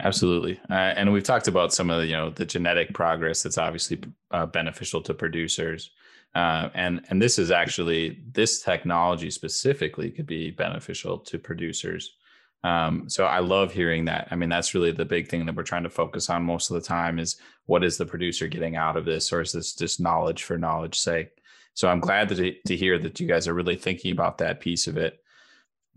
Absolutely, 0.00 0.60
uh, 0.70 0.74
and 0.74 1.12
we've 1.12 1.22
talked 1.22 1.46
about 1.46 1.72
some 1.72 1.88
of 1.88 2.00
the 2.00 2.06
you 2.06 2.14
know 2.14 2.30
the 2.30 2.44
genetic 2.44 2.92
progress 2.92 3.44
that's 3.44 3.58
obviously 3.58 4.00
uh, 4.32 4.44
beneficial 4.44 5.00
to 5.02 5.14
producers, 5.14 5.92
uh, 6.34 6.68
and 6.74 7.04
and 7.10 7.22
this 7.22 7.38
is 7.38 7.52
actually 7.52 8.20
this 8.32 8.60
technology 8.60 9.30
specifically 9.30 10.10
could 10.10 10.26
be 10.26 10.50
beneficial 10.50 11.18
to 11.18 11.38
producers. 11.38 12.16
Um, 12.64 13.10
so 13.10 13.26
I 13.26 13.40
love 13.40 13.72
hearing 13.72 14.06
that. 14.06 14.28
I 14.30 14.36
mean, 14.36 14.48
that's 14.48 14.74
really 14.74 14.90
the 14.90 15.04
big 15.04 15.28
thing 15.28 15.44
that 15.44 15.54
we're 15.54 15.62
trying 15.64 15.82
to 15.82 15.90
focus 15.90 16.30
on 16.30 16.42
most 16.42 16.70
of 16.70 16.74
the 16.74 16.80
time 16.80 17.18
is 17.18 17.36
what 17.66 17.84
is 17.84 17.98
the 17.98 18.06
producer 18.06 18.48
getting 18.48 18.74
out 18.74 18.96
of 18.96 19.04
this, 19.04 19.32
or 19.32 19.42
is 19.42 19.52
this 19.52 19.74
just 19.74 20.00
knowledge 20.00 20.42
for 20.44 20.56
knowledge 20.56 20.98
sake? 20.98 21.28
So 21.74 21.88
I'm 21.88 22.00
glad 22.00 22.30
to, 22.30 22.54
to 22.66 22.76
hear 22.76 22.98
that 22.98 23.20
you 23.20 23.28
guys 23.28 23.46
are 23.48 23.54
really 23.54 23.76
thinking 23.76 24.12
about 24.12 24.38
that 24.38 24.60
piece 24.60 24.86
of 24.86 24.96
it. 24.96 25.20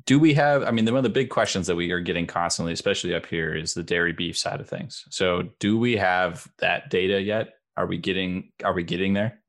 Do 0.05 0.19
we 0.19 0.33
have, 0.33 0.63
I 0.63 0.71
mean, 0.71 0.85
one 0.85 0.97
of 0.97 1.03
the 1.03 1.09
big 1.09 1.29
questions 1.29 1.67
that 1.67 1.75
we 1.75 1.91
are 1.91 2.01
getting 2.01 2.27
constantly, 2.27 2.73
especially 2.73 3.15
up 3.15 3.25
here, 3.25 3.55
is 3.55 3.73
the 3.73 3.83
dairy 3.83 4.11
beef 4.13 4.37
side 4.37 4.59
of 4.59 4.67
things. 4.67 5.05
So 5.09 5.43
do 5.59 5.77
we 5.77 5.95
have 5.95 6.47
that 6.59 6.89
data 6.89 7.21
yet? 7.21 7.55
Are 7.77 7.85
we 7.85 7.97
getting, 7.97 8.51
are 8.63 8.73
we 8.73 8.83
getting 8.83 9.13
there? 9.13 9.39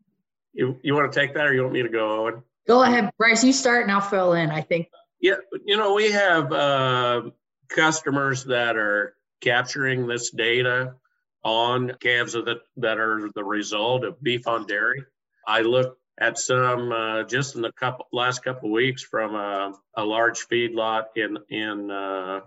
You, 0.53 0.79
you 0.83 0.95
want 0.95 1.13
to 1.13 1.21
take 1.21 1.35
that 1.35 1.47
or 1.47 1.55
you 1.55 1.63
want 1.63 1.73
me 1.75 1.83
to 1.83 1.89
go, 1.89 2.23
Owen? 2.23 2.43
Go 2.67 2.83
ahead, 2.83 3.11
Bryce. 3.19 3.43
You 3.43 3.53
start 3.53 3.83
and 3.83 3.91
I'll 3.91 4.01
fill 4.01 4.35
in. 4.35 4.51
I 4.51 4.61
think 4.61 4.89
yeah, 5.21 5.37
you 5.65 5.77
know, 5.77 5.95
we 5.95 6.13
have 6.13 6.53
uh, 6.53 7.23
customers 7.69 8.45
that 8.45 8.77
are 8.77 9.15
capturing 9.41 10.07
this 10.07 10.31
data 10.31 10.95
on 11.45 11.93
calves 12.01 12.33
that, 12.33 12.61
that 12.77 12.99
are 12.99 13.31
the 13.35 13.45
result 13.45 14.05
of 14.05 14.23
beef 14.23 14.47
on 14.47 14.67
dairy. 14.67 15.05
I 15.47 15.63
looked 15.63 15.99
at 16.21 16.39
some 16.39 16.93
uh, 16.93 17.23
just 17.25 17.55
in 17.55 17.63
the 17.63 17.73
couple 17.73 18.07
last 18.13 18.43
couple 18.43 18.71
weeks 18.71 19.03
from 19.03 19.35
a, 19.35 19.73
a 19.95 20.05
large 20.05 20.47
feedlot 20.49 21.07
in 21.17 21.39
in 21.49 21.91
uh, 21.91 22.41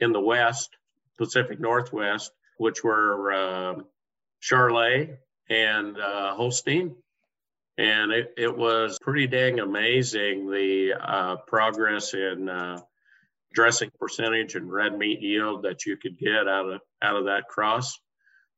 in 0.00 0.12
the 0.12 0.20
West, 0.20 0.70
Pacific 1.16 1.58
Northwest, 1.58 2.30
which 2.58 2.84
were 2.84 3.32
uh, 3.32 3.74
Charolais 4.42 5.16
and 5.48 5.98
uh, 5.98 6.34
Holstein 6.34 6.96
and 7.76 8.12
it, 8.12 8.34
it 8.36 8.56
was 8.56 8.98
pretty 9.00 9.26
dang 9.26 9.58
amazing 9.60 10.50
the 10.50 10.94
uh, 11.00 11.36
progress 11.46 12.14
in 12.14 12.48
uh, 12.48 12.80
dressing 13.52 13.90
percentage 13.98 14.54
and 14.54 14.70
red 14.70 14.96
meat 14.96 15.20
yield 15.20 15.62
that 15.62 15.86
you 15.86 15.96
could 15.96 16.18
get 16.18 16.48
out 16.48 16.68
of 16.68 16.80
out 17.02 17.16
of 17.16 17.24
that 17.26 17.48
cross. 17.48 17.98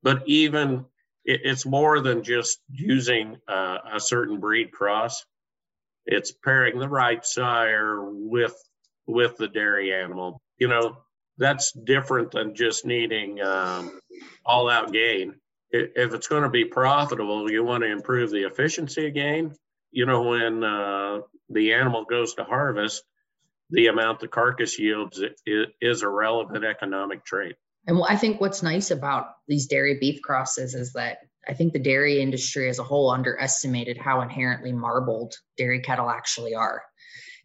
But 0.02 0.22
even 0.26 0.84
it, 1.24 1.40
it's 1.44 1.66
more 1.66 2.00
than 2.00 2.22
just 2.22 2.58
using 2.70 3.36
uh, 3.48 3.78
a 3.94 4.00
certain 4.00 4.38
breed 4.40 4.70
cross. 4.72 5.24
It's 6.06 6.32
pairing 6.32 6.78
the 6.78 6.88
right 6.88 7.24
sire 7.24 8.00
with 8.02 8.54
with 9.06 9.36
the 9.36 9.48
dairy 9.48 9.94
animal. 9.94 10.40
You 10.58 10.68
know, 10.68 10.98
that's 11.38 11.72
different 11.72 12.32
than 12.32 12.54
just 12.54 12.86
needing 12.86 13.40
um, 13.40 13.98
all 14.44 14.70
out 14.70 14.92
gain. 14.92 15.34
If 15.94 16.14
it's 16.14 16.28
going 16.28 16.42
to 16.42 16.50
be 16.50 16.64
profitable, 16.64 17.50
you 17.50 17.64
want 17.64 17.82
to 17.84 17.90
improve 17.90 18.30
the 18.30 18.46
efficiency 18.46 19.06
again. 19.06 19.54
You 19.90 20.06
know, 20.06 20.22
when 20.22 20.62
uh, 20.64 21.20
the 21.48 21.72
animal 21.72 22.04
goes 22.04 22.34
to 22.34 22.44
harvest, 22.44 23.02
the 23.70 23.88
amount 23.88 24.20
the 24.20 24.28
carcass 24.28 24.78
yields 24.78 25.22
is 25.46 26.02
a 26.02 26.08
relevant 26.08 26.64
economic 26.64 27.24
trait. 27.24 27.56
And 27.86 28.00
I 28.08 28.16
think 28.16 28.40
what's 28.40 28.62
nice 28.62 28.90
about 28.90 29.26
these 29.48 29.66
dairy 29.66 29.98
beef 30.00 30.20
crosses 30.22 30.74
is 30.74 30.92
that 30.94 31.18
I 31.48 31.54
think 31.54 31.72
the 31.72 31.78
dairy 31.78 32.20
industry 32.20 32.68
as 32.68 32.78
a 32.78 32.84
whole 32.84 33.10
underestimated 33.10 33.96
how 33.96 34.20
inherently 34.20 34.72
marbled 34.72 35.34
dairy 35.56 35.80
cattle 35.80 36.10
actually 36.10 36.54
are. 36.54 36.82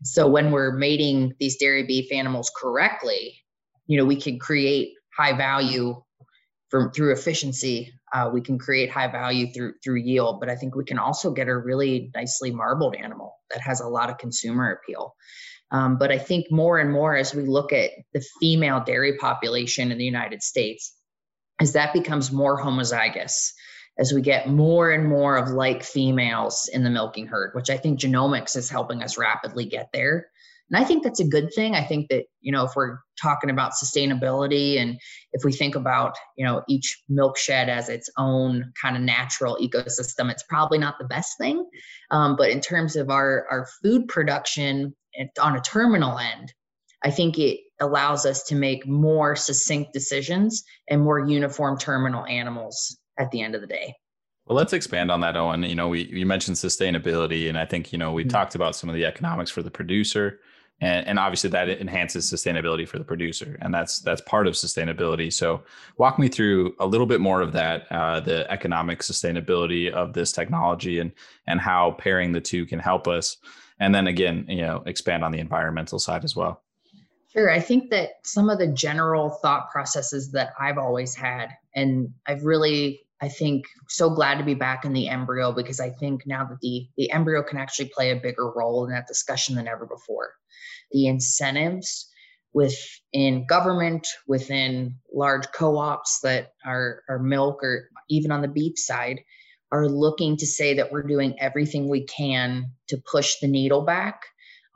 So 0.04 0.28
when 0.28 0.52
we're 0.52 0.72
mating 0.72 1.36
these 1.40 1.58
dairy 1.58 1.84
beef 1.84 2.12
animals 2.12 2.52
correctly, 2.60 3.38
you 3.86 3.98
know, 3.98 4.06
we 4.06 4.16
can 4.16 4.40
create 4.40 4.94
high 5.16 5.34
value 5.34 6.02
from 6.72 6.92
through 6.92 7.12
efficiency. 7.12 7.94
Uh, 8.14 8.32
we 8.34 8.42
can 8.42 8.58
create 8.58 8.90
high 8.90 9.08
value 9.08 9.54
through 9.54 9.74
through 9.84 9.98
yield, 9.98 10.40
but 10.40 10.50
I 10.50 10.56
think 10.56 10.74
we 10.74 10.86
can 10.86 10.98
also 10.98 11.32
get 11.32 11.50
a 11.50 11.56
really 11.56 12.10
nicely 12.16 12.50
marbled 12.50 12.96
animal 12.96 13.36
that 13.52 13.62
has 13.62 13.82
a 13.82 13.88
lot 13.88 14.10
of 14.10 14.18
consumer 14.18 14.72
appeal. 14.72 15.14
Um, 15.72 15.98
but 15.98 16.12
I 16.12 16.18
think 16.18 16.48
more 16.50 16.80
and 16.80 16.92
more 16.92 17.16
as 17.16 17.36
we 17.36 17.46
look 17.46 17.72
at 17.72 17.92
the 18.14 18.24
female 18.40 18.84
dairy 18.84 19.18
population 19.18 19.92
in 19.92 19.98
the 19.98 20.06
United 20.06 20.42
States, 20.42 20.96
as 21.60 21.74
that 21.74 21.94
becomes 21.94 22.32
more 22.32 22.62
homozygous, 22.62 23.52
as 23.98 24.12
we 24.14 24.22
get 24.22 24.50
more 24.50 24.92
and 24.92 25.08
more 25.08 25.38
of 25.38 25.50
like 25.50 25.84
females 25.84 26.70
in 26.72 26.84
the 26.84 26.90
milking 26.90 27.28
herd, 27.28 27.52
which 27.54 27.70
I 27.70 27.78
think 27.78 28.00
genomics 28.00 28.56
is 28.58 28.70
helping 28.70 29.04
us 29.04 29.18
rapidly 29.18 29.66
get 29.66 29.90
there. 29.94 30.31
And 30.72 30.82
I 30.82 30.88
think 30.88 31.04
that's 31.04 31.20
a 31.20 31.28
good 31.28 31.54
thing. 31.54 31.76
I 31.76 31.84
think 31.84 32.10
that, 32.10 32.26
you 32.40 32.52
know, 32.52 32.64
if 32.64 32.72
we're 32.76 33.00
talking 33.22 33.50
about 33.50 33.74
sustainability 33.74 34.80
and 34.80 34.98
if 35.34 35.44
we 35.44 35.52
think 35.52 35.76
about, 35.76 36.16
you 36.38 36.46
know, 36.46 36.64
each 36.70 36.98
milk 37.10 37.38
shed 37.38 37.68
as 37.68 37.90
its 37.90 38.10
own 38.18 38.72
kind 38.82 38.96
of 38.96 39.02
natural 39.02 39.58
ecosystem, 39.58 40.32
it's 40.32 40.44
probably 40.44 40.78
not 40.78 40.96
the 40.98 41.06
best 41.06 41.38
thing. 41.38 41.66
Um, 42.10 42.38
but 42.38 42.52
in 42.52 42.62
terms 42.62 42.96
of 42.96 43.10
our, 43.10 43.46
our 43.52 43.68
food 43.84 44.08
production 44.08 44.96
on 45.42 45.58
a 45.58 45.62
terminal 45.62 46.18
end, 46.18 46.54
I 47.04 47.12
think 47.12 47.38
it 47.38 47.60
allows 47.82 48.26
us 48.26 48.44
to 48.44 48.56
make 48.56 48.88
more 48.88 49.36
succinct 49.36 49.92
decisions 49.92 50.64
and 50.88 51.02
more 51.02 51.20
uniform 51.20 51.78
terminal 51.78 52.26
animals 52.26 52.98
at 53.20 53.30
the 53.32 53.42
end 53.42 53.56
of 53.56 53.62
the 53.62 53.68
day. 53.68 53.96
Well, 54.46 54.56
let's 54.56 54.74
expand 54.74 55.12
on 55.12 55.20
that, 55.22 55.36
Owen. 55.36 55.64
You 55.64 55.76
know, 55.76 55.90
we 55.90 56.04
you 56.06 56.26
mentioned 56.26 56.58
sustainability, 56.58 57.48
and 57.50 57.58
I 57.58 57.66
think 57.66 57.92
you 57.92 57.98
know 57.98 58.12
we 58.12 58.24
mm-hmm. 58.24 58.30
talked 58.30 58.56
about 58.56 58.76
some 58.76 58.90
of 58.90 58.96
the 58.96 59.06
economics 59.06 59.52
for 59.52 59.62
the 59.62 59.72
producer 59.72 60.40
and, 60.82 61.08
and 61.08 61.20
obviously 61.20 61.50
that 61.52 61.70
enhances 61.70 62.32
sustainability 62.32 62.88
for 62.88 62.98
the 62.98 63.06
producer 63.06 63.58
and 63.62 63.74
that's 63.74 64.00
that's 64.00 64.22
part 64.22 64.48
of 64.48 64.54
sustainability. 64.54 65.32
So 65.32 65.64
walk 65.98 66.20
me 66.20 66.28
through 66.28 66.76
a 66.80 66.86
little 66.86 67.08
bit 67.08 67.22
more 67.22 67.42
of 67.42 67.54
that 67.54 67.90
uh, 67.92 68.20
the 68.20 68.50
economic 68.52 69.00
sustainability 69.00 69.92
of 69.92 70.14
this 70.14 70.32
technology 70.32 71.00
and 71.00 71.12
and 71.48 71.62
how 71.62 71.92
pairing 71.92 72.32
the 72.34 72.42
two 72.42 72.66
can 72.66 72.80
help 72.80 73.08
us. 73.08 73.38
And 73.80 73.96
then 73.96 74.08
again 74.08 74.46
you 74.50 74.62
know 74.62 74.84
expand 74.86 75.24
on 75.24 75.32
the 75.32 75.40
environmental 75.40 76.00
side 76.00 76.24
as 76.24 76.36
well. 76.36 76.62
Sure. 77.34 77.50
I 77.50 77.62
think 77.62 77.92
that 77.92 78.10
some 78.26 78.50
of 78.50 78.58
the 78.58 78.68
general 78.68 79.30
thought 79.30 79.72
processes 79.72 80.32
that 80.32 80.52
I've 80.60 80.78
always 80.78 81.16
had, 81.16 81.52
and 81.74 82.14
I've 82.28 82.44
really, 82.44 83.04
I 83.22 83.28
think, 83.28 83.66
so 83.88 84.10
glad 84.10 84.40
to 84.40 84.44
be 84.44 84.56
back 84.56 84.84
in 84.84 84.94
the 84.94 85.08
embryo 85.08 85.52
because 85.52 85.80
I 85.80 85.92
think 85.92 86.26
now 86.26 86.44
that 86.46 86.60
the 86.62 86.88
the 86.98 87.12
embryo 87.12 87.44
can 87.44 87.60
actually 87.60 87.92
play 87.94 88.12
a 88.12 88.16
bigger 88.16 88.52
role 88.52 88.86
in 88.86 88.92
that 88.92 89.08
discussion 89.08 89.56
than 89.56 89.68
ever 89.68 89.86
before 89.86 90.34
the 90.92 91.08
incentives 91.08 92.10
within 92.54 93.46
government, 93.48 94.08
within 94.28 94.96
large 95.14 95.46
co-ops 95.54 96.20
that 96.22 96.54
are, 96.66 97.04
are 97.10 97.20
milk 97.20 97.64
or 97.64 97.90
even 98.10 98.32
on 98.32 98.42
the 98.42 98.48
beef 98.48 98.78
side 98.78 99.22
are 99.72 99.88
looking 99.88 100.36
to 100.36 100.46
say 100.46 100.74
that 100.74 100.92
we're 100.92 101.04
doing 101.04 101.40
everything 101.40 101.88
we 101.88 102.06
can 102.06 102.66
to 102.90 103.02
push 103.10 103.36
the 103.40 103.48
needle 103.48 103.82
back 103.82 104.22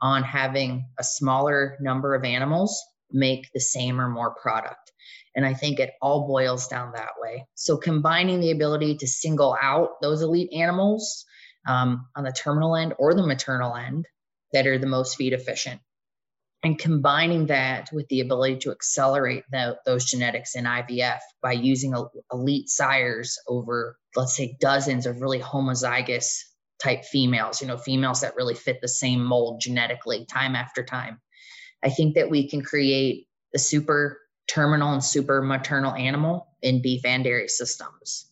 on 0.00 0.22
having 0.22 0.88
a 0.98 1.04
smaller 1.04 1.76
number 1.80 2.14
of 2.14 2.24
animals 2.24 2.82
make 3.12 3.46
the 3.52 3.60
same 3.60 4.00
or 4.00 4.08
more 4.08 4.34
product. 4.40 4.92
And 5.34 5.44
I 5.44 5.54
think 5.54 5.78
it 5.78 5.92
all 6.00 6.26
boils 6.26 6.68
down 6.68 6.92
that 6.92 7.10
way. 7.18 7.46
So 7.54 7.76
combining 7.76 8.40
the 8.40 8.50
ability 8.50 8.96
to 8.98 9.06
single 9.06 9.56
out 9.60 10.00
those 10.00 10.22
elite 10.22 10.52
animals 10.52 11.24
um, 11.66 12.06
on 12.16 12.24
the 12.24 12.32
terminal 12.32 12.76
end 12.76 12.94
or 12.98 13.14
the 13.14 13.26
maternal 13.26 13.74
end 13.74 14.06
that 14.52 14.66
are 14.66 14.78
the 14.78 14.86
most 14.86 15.16
feed 15.16 15.32
efficient 15.32 15.80
and 16.66 16.78
combining 16.78 17.46
that 17.46 17.90
with 17.92 18.08
the 18.08 18.20
ability 18.20 18.56
to 18.56 18.72
accelerate 18.72 19.44
the, 19.52 19.76
those 19.86 20.04
genetics 20.04 20.56
in 20.56 20.64
IVF 20.64 21.20
by 21.42 21.52
using 21.52 21.94
elite 22.32 22.68
sires 22.68 23.38
over, 23.46 23.96
let's 24.16 24.36
say, 24.36 24.56
dozens 24.60 25.06
of 25.06 25.20
really 25.20 25.38
homozygous 25.38 26.40
type 26.82 27.04
females, 27.04 27.60
you 27.60 27.68
know, 27.68 27.76
females 27.76 28.22
that 28.22 28.36
really 28.36 28.54
fit 28.54 28.80
the 28.80 28.88
same 28.88 29.24
mold 29.24 29.60
genetically 29.60 30.26
time 30.26 30.56
after 30.56 30.82
time. 30.82 31.20
I 31.84 31.90
think 31.90 32.16
that 32.16 32.30
we 32.30 32.48
can 32.48 32.62
create 32.62 33.26
a 33.54 33.58
super 33.58 34.18
terminal 34.48 34.92
and 34.92 35.04
super 35.04 35.42
maternal 35.42 35.92
animal 35.94 36.48
in 36.62 36.82
beef 36.82 37.04
and 37.04 37.24
dairy 37.24 37.48
systems. 37.48 38.26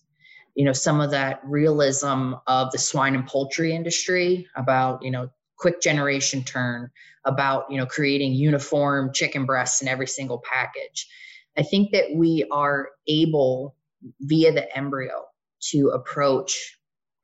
You 0.55 0.65
know, 0.65 0.73
some 0.73 1.01
of 1.01 1.11
that 1.11 1.41
realism 1.45 2.35
of 2.47 2.71
the 2.71 2.79
swine 2.79 3.15
and 3.15 3.27
poultry 3.27 3.75
industry 3.75 4.47
about, 4.55 5.03
you 5.03 5.11
know, 5.11 5.29
quick 5.57 5.81
generation 5.81 6.45
turn, 6.45 6.91
about 7.25 7.71
you 7.71 7.77
know 7.77 7.87
creating 7.87 8.33
uniform 8.33 9.11
chicken 9.13 9.45
breasts 9.45 9.83
in 9.83 9.89
every 9.89 10.07
single 10.07 10.43
package 10.51 11.09
i 11.57 11.63
think 11.63 11.91
that 11.93 12.05
we 12.15 12.47
are 12.51 12.91
able 13.09 13.75
via 14.21 14.53
the 14.53 14.77
embryo 14.77 15.25
to 15.61 15.89
approach 15.89 16.79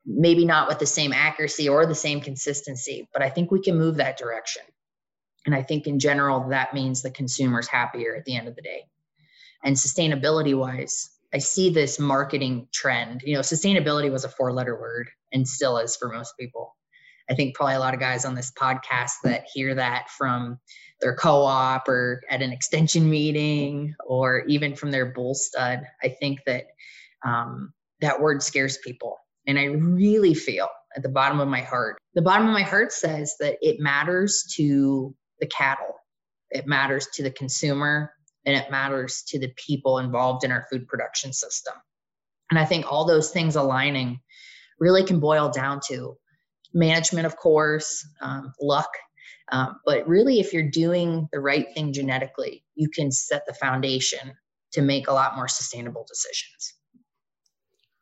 maybe 0.05 0.45
not 0.45 0.67
with 0.67 0.79
the 0.79 0.85
same 0.85 1.13
accuracy 1.13 1.69
or 1.69 1.85
the 1.85 1.95
same 1.95 2.19
consistency 2.19 3.07
but 3.13 3.21
i 3.21 3.29
think 3.29 3.51
we 3.51 3.61
can 3.61 3.77
move 3.77 3.95
that 3.95 4.17
direction 4.17 4.63
and 5.45 5.55
i 5.55 5.61
think 5.61 5.87
in 5.87 5.99
general 5.99 6.49
that 6.49 6.73
means 6.73 7.01
the 7.01 7.11
consumer's 7.11 7.67
happier 7.67 8.15
at 8.15 8.25
the 8.25 8.35
end 8.35 8.47
of 8.47 8.55
the 8.55 8.61
day 8.61 8.83
and 9.63 9.75
sustainability 9.75 10.57
wise 10.57 11.11
i 11.33 11.37
see 11.37 11.69
this 11.69 11.99
marketing 11.99 12.67
trend 12.73 13.21
you 13.25 13.33
know 13.33 13.41
sustainability 13.41 14.11
was 14.11 14.25
a 14.25 14.29
four 14.29 14.51
letter 14.53 14.79
word 14.79 15.09
and 15.31 15.47
still 15.47 15.77
is 15.77 15.95
for 15.95 16.09
most 16.09 16.33
people 16.39 16.75
I 17.31 17.33
think 17.33 17.55
probably 17.55 17.75
a 17.75 17.79
lot 17.79 17.93
of 17.93 17.99
guys 18.01 18.25
on 18.25 18.35
this 18.35 18.51
podcast 18.51 19.11
that 19.23 19.45
hear 19.53 19.73
that 19.75 20.09
from 20.09 20.59
their 20.99 21.15
co-op 21.15 21.87
or 21.87 22.21
at 22.29 22.41
an 22.41 22.51
extension 22.51 23.09
meeting 23.09 23.95
or 24.05 24.43
even 24.47 24.75
from 24.75 24.91
their 24.91 25.05
bull 25.05 25.33
stud. 25.33 25.81
I 26.03 26.09
think 26.09 26.39
that 26.45 26.65
um, 27.23 27.73
that 28.01 28.19
word 28.21 28.43
scares 28.43 28.77
people. 28.79 29.17
And 29.47 29.57
I 29.57 29.65
really 29.65 30.33
feel 30.33 30.67
at 30.95 31.03
the 31.03 31.09
bottom 31.09 31.39
of 31.39 31.47
my 31.47 31.61
heart, 31.61 31.97
the 32.15 32.21
bottom 32.21 32.47
of 32.47 32.53
my 32.53 32.63
heart 32.63 32.91
says 32.91 33.35
that 33.39 33.57
it 33.61 33.79
matters 33.79 34.43
to 34.57 35.15
the 35.41 35.47
cattle, 35.47 35.95
it 36.49 36.67
matters 36.67 37.07
to 37.15 37.23
the 37.23 37.31
consumer, 37.31 38.13
and 38.45 38.55
it 38.55 38.71
matters 38.71 39.23
to 39.27 39.39
the 39.39 39.51
people 39.57 39.97
involved 39.97 40.43
in 40.45 40.51
our 40.51 40.65
food 40.71 40.87
production 40.87 41.33
system. 41.33 41.73
And 42.49 42.59
I 42.59 42.65
think 42.65 42.89
all 42.89 43.05
those 43.05 43.31
things 43.31 43.55
aligning 43.55 44.19
really 44.79 45.03
can 45.03 45.19
boil 45.19 45.49
down 45.49 45.79
to 45.87 46.17
management, 46.73 47.25
of 47.25 47.35
course, 47.37 48.07
um, 48.21 48.53
luck. 48.61 48.89
Um, 49.51 49.79
but 49.85 50.07
really, 50.07 50.39
if 50.39 50.53
you're 50.53 50.69
doing 50.69 51.27
the 51.31 51.39
right 51.39 51.67
thing 51.73 51.93
genetically, 51.93 52.63
you 52.75 52.89
can 52.89 53.11
set 53.11 53.43
the 53.45 53.53
foundation 53.53 54.33
to 54.73 54.81
make 54.81 55.07
a 55.07 55.13
lot 55.13 55.35
more 55.35 55.47
sustainable 55.47 56.05
decisions. 56.07 56.73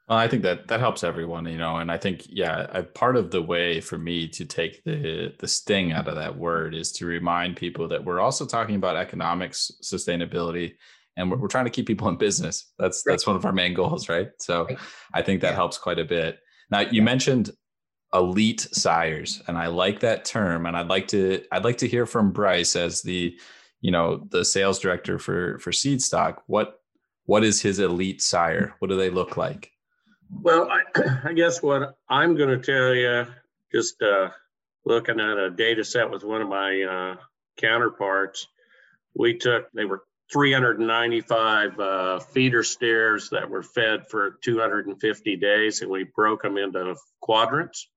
Well, 0.10 0.18
I 0.18 0.28
think 0.28 0.42
that 0.42 0.68
that 0.70 0.80
helps 0.80 1.04
everyone, 1.04 1.46
you 1.46 1.60
know, 1.60 1.78
and 1.78 1.92
I 1.92 1.98
think 1.98 2.26
yeah, 2.28 2.66
I, 2.74 2.82
part 2.82 3.16
of 3.16 3.30
the 3.30 3.44
way 3.44 3.80
for 3.80 4.00
me 4.00 4.28
to 4.30 4.44
take 4.44 4.84
the 4.84 5.36
the 5.38 5.48
sting 5.48 5.92
out 5.92 6.08
of 6.08 6.16
that 6.16 6.36
word 6.36 6.74
is 6.74 6.92
to 6.94 7.06
remind 7.06 7.56
people 7.58 7.88
that 7.90 8.04
we're 8.04 8.20
also 8.20 8.48
talking 8.48 8.76
about 8.76 8.96
economics, 8.96 9.72
sustainability, 9.84 10.74
and 11.16 11.30
we're, 11.30 11.38
we're 11.38 11.48
trying 11.48 11.66
to 11.66 11.72
keep 11.72 11.86
people 11.86 12.10
in 12.10 12.18
business. 12.18 12.72
That's 12.80 13.04
right. 13.06 13.14
that's 13.14 13.28
one 13.28 13.36
of 13.36 13.46
our 13.46 13.54
main 13.54 13.76
goals, 13.76 14.10
right? 14.10 14.30
So, 14.40 14.66
right. 14.66 14.80
I 15.14 15.22
think 15.22 15.42
that 15.42 15.50
yeah. 15.50 15.56
helps 15.56 15.78
quite 15.78 16.00
a 16.00 16.06
bit. 16.06 16.40
Now, 16.72 16.80
you 16.80 16.90
yeah. 16.94 17.04
mentioned 17.04 17.52
elite 18.14 18.68
sires 18.72 19.42
and 19.48 19.56
i 19.56 19.68
like 19.68 20.00
that 20.00 20.26
term 20.26 20.66
and 20.66 20.76
i'd 20.76 20.88
like 20.88 21.08
to 21.08 21.44
i'd 21.52 21.64
like 21.64 21.78
to 21.78 21.88
hear 21.88 22.08
from 22.08 22.32
bryce 22.32 22.76
as 22.76 23.04
the 23.04 23.38
you 23.82 23.92
know 23.92 24.26
the 24.32 24.44
sales 24.44 24.80
director 24.80 25.20
for 25.20 25.60
for 25.60 25.72
seed 25.72 26.02
stock 26.02 26.42
what 26.48 26.80
what 27.26 27.44
is 27.44 27.62
his 27.62 27.78
elite 27.78 28.20
sire 28.20 28.74
what 28.80 28.90
do 28.90 28.98
they 28.98 29.12
look 29.12 29.38
like 29.38 29.72
well 30.32 30.70
i, 30.70 30.82
I 31.30 31.34
guess 31.34 31.62
what 31.62 31.98
i'm 32.10 32.36
going 32.36 32.50
to 32.50 32.66
tell 32.66 32.94
you 32.94 33.26
just 33.72 34.02
uh, 34.02 34.30
looking 34.86 35.20
at 35.20 35.38
a 35.38 35.50
data 35.50 35.84
set 35.84 36.10
with 36.10 36.24
one 36.24 36.42
of 36.42 36.50
my 36.50 36.82
uh, 36.82 37.16
counterparts 37.58 38.48
we 39.16 39.38
took 39.38 39.72
they 39.74 39.86
were 39.86 40.04
395 40.32 41.80
uh, 41.80 42.20
feeder 42.20 42.64
steers 42.64 43.30
that 43.32 43.50
were 43.50 43.64
fed 43.64 44.08
for 44.10 44.38
250 44.44 45.36
days 45.38 45.82
and 45.82 45.90
we 45.90 46.04
broke 46.04 46.44
them 46.44 46.58
into 46.58 46.96
quadrants 47.20 47.88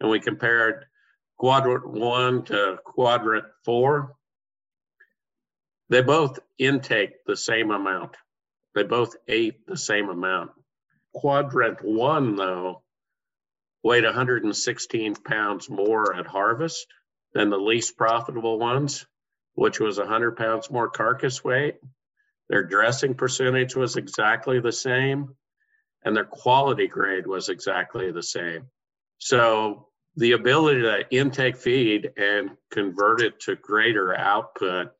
and 0.00 0.10
we 0.10 0.18
compared 0.18 0.86
quadrant 1.38 1.88
one 1.88 2.44
to 2.44 2.78
quadrant 2.84 3.44
four. 3.64 4.14
They 5.88 6.02
both 6.02 6.38
intake 6.58 7.24
the 7.26 7.36
same 7.36 7.70
amount. 7.70 8.16
They 8.74 8.84
both 8.84 9.14
ate 9.28 9.66
the 9.66 9.76
same 9.76 10.08
amount. 10.08 10.52
Quadrant 11.14 11.82
one, 11.82 12.36
though, 12.36 12.82
weighed 13.82 14.04
116 14.04 15.16
pounds 15.16 15.68
more 15.68 16.14
at 16.14 16.26
harvest 16.26 16.86
than 17.34 17.50
the 17.50 17.58
least 17.58 17.96
profitable 17.96 18.58
ones, 18.58 19.06
which 19.54 19.80
was 19.80 19.98
100 19.98 20.36
pounds 20.36 20.70
more 20.70 20.88
carcass 20.88 21.42
weight. 21.42 21.76
Their 22.48 22.64
dressing 22.64 23.14
percentage 23.14 23.74
was 23.74 23.96
exactly 23.96 24.60
the 24.60 24.72
same, 24.72 25.34
and 26.04 26.16
their 26.16 26.24
quality 26.24 26.86
grade 26.88 27.26
was 27.26 27.48
exactly 27.48 28.10
the 28.12 28.22
same. 28.22 28.68
So 29.18 29.88
the 30.16 30.32
ability 30.32 30.82
to 30.82 31.06
intake 31.10 31.56
feed 31.56 32.10
and 32.16 32.50
convert 32.70 33.22
it 33.22 33.40
to 33.40 33.56
greater 33.56 34.16
output, 34.16 34.92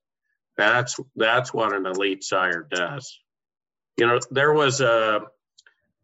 that's 0.57 0.99
that's 1.17 1.53
what 1.53 1.75
an 1.75 1.87
elite 1.87 2.25
sire 2.25 2.67
does. 2.71 3.19
You 3.97 4.07
know, 4.07 4.19
there 4.31 4.53
was 4.53 4.81
a 4.81 5.23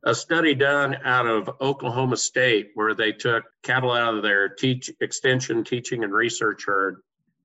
a 0.04 0.14
study 0.14 0.54
done 0.54 0.96
out 1.04 1.26
of 1.26 1.50
Oklahoma 1.60 2.16
State 2.16 2.70
where 2.74 2.94
they 2.94 3.12
took 3.12 3.44
cattle 3.62 3.92
out 3.92 4.14
of 4.14 4.22
their 4.22 4.48
teach 4.48 4.90
extension 5.00 5.64
teaching 5.64 6.04
and 6.04 6.12
research 6.12 6.64
herd 6.66 7.02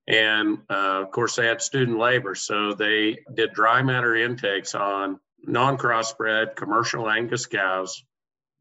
and 0.07 0.59
uh, 0.69 1.01
of 1.01 1.11
course, 1.11 1.35
they 1.35 1.47
had 1.47 1.61
student 1.61 1.97
labor. 1.97 2.35
So 2.35 2.73
they 2.73 3.19
did 3.33 3.53
dry 3.53 3.81
matter 3.83 4.15
intakes 4.15 4.75
on 4.75 5.19
non 5.41 5.77
crossbred 5.77 6.55
commercial 6.55 7.09
Angus 7.09 7.45
cows 7.45 8.03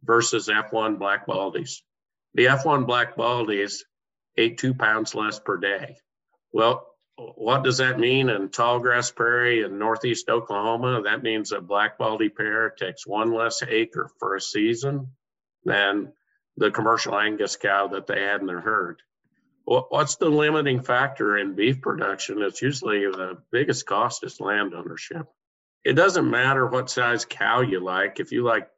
versus 0.04 0.48
F1 0.48 0.98
black 0.98 1.26
baldies. 1.26 1.80
The 2.34 2.46
F1 2.46 2.86
black 2.86 3.16
baldies 3.16 3.80
ate 4.36 4.58
two 4.58 4.74
pounds 4.74 5.14
less 5.14 5.38
per 5.38 5.56
day. 5.56 5.96
Well, 6.52 6.86
what 7.16 7.62
does 7.64 7.78
that 7.78 7.98
mean 7.98 8.28
in 8.28 8.48
tall 8.48 8.80
grass 8.80 9.10
prairie 9.10 9.62
in 9.62 9.78
northeast 9.78 10.28
Oklahoma? 10.28 11.02
That 11.02 11.22
means 11.22 11.52
a 11.52 11.60
black 11.60 11.98
baldy 11.98 12.28
pair 12.28 12.70
takes 12.70 13.06
one 13.06 13.32
less 13.32 13.62
acre 13.62 14.10
for 14.18 14.34
a 14.34 14.40
season 14.40 15.08
than 15.64 16.12
the 16.56 16.70
commercial 16.70 17.18
Angus 17.18 17.56
cow 17.56 17.88
that 17.88 18.06
they 18.06 18.20
had 18.20 18.40
in 18.40 18.46
their 18.46 18.60
herd 18.60 19.02
what's 19.64 20.16
the 20.16 20.28
limiting 20.28 20.82
factor 20.82 21.38
in 21.38 21.54
beef 21.54 21.80
production? 21.80 22.42
It's 22.42 22.62
usually 22.62 23.00
the 23.00 23.38
biggest 23.50 23.86
cost 23.86 24.24
is 24.24 24.40
land 24.40 24.74
ownership. 24.74 25.26
It 25.84 25.94
doesn't 25.94 26.30
matter 26.30 26.66
what 26.66 26.90
size 26.90 27.24
cow 27.24 27.60
you 27.60 27.80
like. 27.80 28.20
If 28.20 28.32
you 28.32 28.44
like 28.44 28.68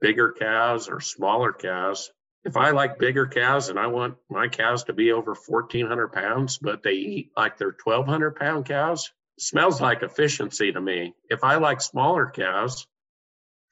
bigger 0.00 0.32
cows 0.38 0.88
or 0.88 1.00
smaller 1.00 1.52
cows, 1.52 2.10
if 2.48 2.56
I 2.56 2.70
like 2.70 2.98
bigger 2.98 3.26
cows 3.26 3.68
and 3.68 3.78
I 3.78 3.88
want 3.88 4.16
my 4.30 4.48
cows 4.48 4.84
to 4.84 4.94
be 4.94 5.12
over 5.12 5.34
1,400 5.34 6.08
pounds, 6.08 6.56
but 6.56 6.82
they 6.82 6.92
eat 6.92 7.30
like 7.36 7.58
they're 7.58 7.76
1,200 7.84 8.36
pound 8.36 8.64
cows, 8.64 9.12
smells 9.38 9.82
like 9.82 10.02
efficiency 10.02 10.72
to 10.72 10.80
me. 10.80 11.14
If 11.28 11.44
I 11.44 11.56
like 11.56 11.82
smaller 11.82 12.30
cows, 12.30 12.86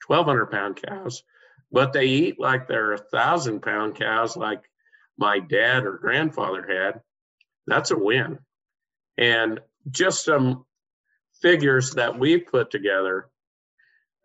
1,200 0.05 0.51
pound 0.51 0.79
cows, 0.79 1.23
but 1.71 1.91
they 1.91 2.05
eat 2.05 2.39
like 2.39 2.67
they're 2.67 2.93
a 2.93 2.99
thousand 2.99 3.61
pound 3.61 3.95
cows, 3.95 4.37
like 4.37 4.61
my 5.17 5.39
dad 5.39 5.83
or 5.83 5.97
grandfather 5.97 6.63
had, 6.69 7.01
that's 7.65 7.89
a 7.89 7.97
win. 7.97 8.37
And 9.17 9.59
just 9.89 10.23
some 10.23 10.65
figures 11.41 11.95
that 11.95 12.19
we 12.19 12.37
put 12.37 12.69
together. 12.69 13.31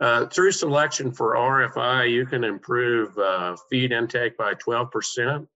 Uh, 0.02 0.26
through 0.26 0.50
selection 0.50 1.12
for 1.12 1.36
RFI, 1.36 2.10
you 2.10 2.26
can 2.26 2.42
improve 2.42 3.16
uh, 3.16 3.56
feed 3.70 3.92
intake 3.92 4.36
by 4.36 4.54
12%. 4.54 5.46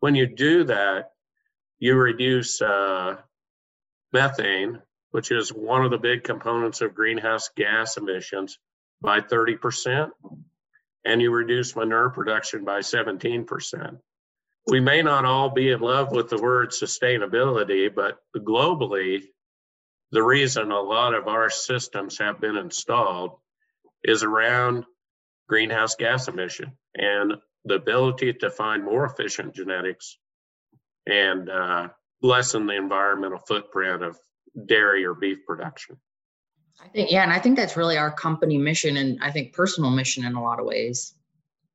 When 0.00 0.16
you 0.16 0.26
do 0.26 0.64
that, 0.64 1.12
you 1.78 1.94
reduce 1.94 2.60
uh, 2.60 3.18
methane, 4.12 4.82
which 5.12 5.30
is 5.30 5.52
one 5.52 5.84
of 5.84 5.92
the 5.92 5.98
big 5.98 6.24
components 6.24 6.80
of 6.80 6.94
greenhouse 6.94 7.50
gas 7.56 7.96
emissions, 7.96 8.58
by 9.00 9.20
30%, 9.20 10.10
and 11.04 11.22
you 11.22 11.30
reduce 11.30 11.76
manure 11.76 12.10
production 12.10 12.64
by 12.64 12.80
17% 12.80 13.98
we 14.66 14.80
may 14.80 15.02
not 15.02 15.24
all 15.24 15.50
be 15.50 15.70
in 15.70 15.80
love 15.80 16.12
with 16.12 16.28
the 16.28 16.40
word 16.40 16.70
sustainability, 16.70 17.92
but 17.92 18.18
globally, 18.36 19.22
the 20.12 20.22
reason 20.22 20.70
a 20.70 20.80
lot 20.80 21.14
of 21.14 21.26
our 21.26 21.50
systems 21.50 22.18
have 22.18 22.40
been 22.40 22.56
installed 22.56 23.38
is 24.04 24.22
around 24.22 24.84
greenhouse 25.48 25.94
gas 25.96 26.28
emission 26.28 26.72
and 26.94 27.34
the 27.64 27.74
ability 27.74 28.32
to 28.32 28.50
find 28.50 28.84
more 28.84 29.04
efficient 29.04 29.54
genetics 29.54 30.18
and 31.06 31.48
uh, 31.48 31.88
lessen 32.22 32.66
the 32.66 32.76
environmental 32.76 33.38
footprint 33.38 34.02
of 34.02 34.18
dairy 34.66 35.04
or 35.04 35.14
beef 35.14 35.38
production. 35.46 35.96
I 36.82 36.88
think, 36.88 37.10
yeah, 37.10 37.22
and 37.22 37.32
I 37.32 37.38
think 37.38 37.56
that's 37.56 37.76
really 37.76 37.96
our 37.96 38.10
company 38.10 38.58
mission 38.58 38.96
and 38.96 39.18
I 39.22 39.30
think 39.30 39.52
personal 39.52 39.90
mission 39.90 40.24
in 40.24 40.34
a 40.34 40.42
lot 40.42 40.58
of 40.58 40.66
ways. 40.66 41.14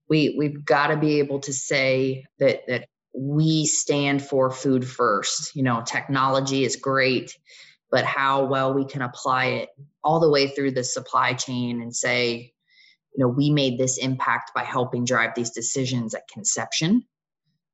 We 0.09 0.35
we've 0.37 0.63
got 0.65 0.87
to 0.87 0.97
be 0.97 1.19
able 1.19 1.39
to 1.41 1.53
say 1.53 2.25
that 2.39 2.61
that 2.67 2.87
we 3.13 3.65
stand 3.65 4.21
for 4.21 4.49
food 4.51 4.87
first. 4.87 5.55
You 5.55 5.63
know 5.63 5.83
technology 5.85 6.65
is 6.65 6.75
great 6.75 7.37
but 7.91 8.05
how 8.05 8.45
well 8.45 8.73
we 8.73 8.85
can 8.85 9.01
apply 9.01 9.45
it 9.45 9.69
all 10.03 10.19
the 10.19 10.29
way 10.29 10.47
through 10.47 10.71
the 10.71 10.83
supply 10.83 11.33
chain 11.33 11.81
and 11.81 11.95
say 11.95 12.53
you 13.15 13.23
know 13.23 13.27
we 13.27 13.49
made 13.49 13.77
this 13.77 13.97
impact 13.97 14.51
by 14.53 14.63
helping 14.63 15.05
drive 15.05 15.31
these 15.35 15.51
decisions 15.51 16.13
at 16.13 16.27
conception. 16.31 17.03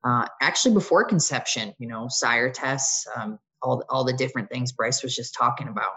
Uh, 0.06 0.28
actually 0.42 0.74
before 0.74 1.06
conception 1.06 1.74
you 1.80 1.88
know 1.88 2.08
sire 2.10 2.52
tests 2.52 3.08
um, 3.16 3.40
all, 3.62 3.82
all 3.90 4.04
the 4.04 4.14
different 4.14 4.50
things 4.50 4.72
bryce 4.72 5.02
was 5.04 5.16
just 5.16 5.34
talking 5.34 5.68
about. 5.68 5.94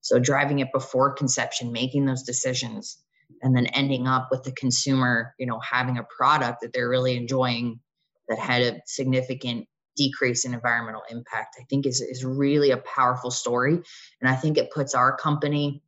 So 0.00 0.18
driving 0.18 0.58
it 0.58 0.72
before 0.72 1.14
conception 1.14 1.72
making 1.72 2.04
those 2.04 2.24
decisions 2.24 2.98
and 3.42 3.56
then 3.56 3.66
ending 3.66 4.06
up 4.06 4.28
with 4.30 4.44
the 4.44 4.52
consumer 4.52 5.34
you 5.38 5.46
know 5.46 5.60
having 5.60 5.98
a 5.98 6.04
product 6.04 6.60
that 6.62 6.72
they're 6.72 6.88
really 6.88 7.16
enjoying 7.16 7.80
that 8.28 8.38
had 8.38 8.62
a 8.62 8.80
significant 8.86 9.66
decrease 9.96 10.44
in 10.44 10.54
environmental 10.54 11.02
impact 11.10 11.56
i 11.60 11.64
think 11.70 11.86
is, 11.86 12.00
is 12.00 12.24
really 12.24 12.70
a 12.70 12.76
powerful 12.76 13.30
story 13.30 13.74
and 14.20 14.28
i 14.28 14.34
think 14.34 14.56
it 14.58 14.70
puts 14.70 14.94
our 14.94 15.16
company 15.16 15.82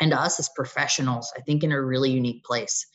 and 0.00 0.12
us 0.12 0.38
as 0.38 0.48
professionals 0.54 1.32
i 1.36 1.40
think 1.40 1.62
in 1.62 1.72
a 1.72 1.80
really 1.80 2.10
unique 2.10 2.44
place 2.44 2.86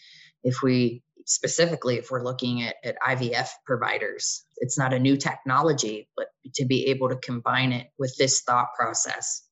if 0.44 0.62
we 0.62 1.04
specifically 1.26 1.98
if 1.98 2.10
we're 2.10 2.24
looking 2.24 2.64
at, 2.64 2.76
at 2.84 2.96
ivf 3.08 3.50
providers 3.66 4.44
it's 4.58 4.78
not 4.78 4.94
a 4.94 5.00
new 5.00 5.18
technology 5.18 6.10
but 6.16 6.28
to 6.56 6.66
be 6.66 6.88
able 6.88 7.10
to 7.10 7.18
combine 7.18 7.72
it 7.72 7.88
with 7.98 8.16
this 8.18 8.42
thought 8.42 8.70
process 8.78 9.44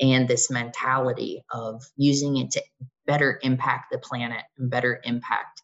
and 0.00 0.26
this 0.26 0.50
mentality 0.50 1.44
of 1.50 1.82
using 1.96 2.36
it 2.36 2.50
to 2.50 2.62
better 3.06 3.38
impact 3.42 3.92
the 3.92 3.98
planet 3.98 4.42
and 4.58 4.70
better 4.70 5.00
impact 5.04 5.62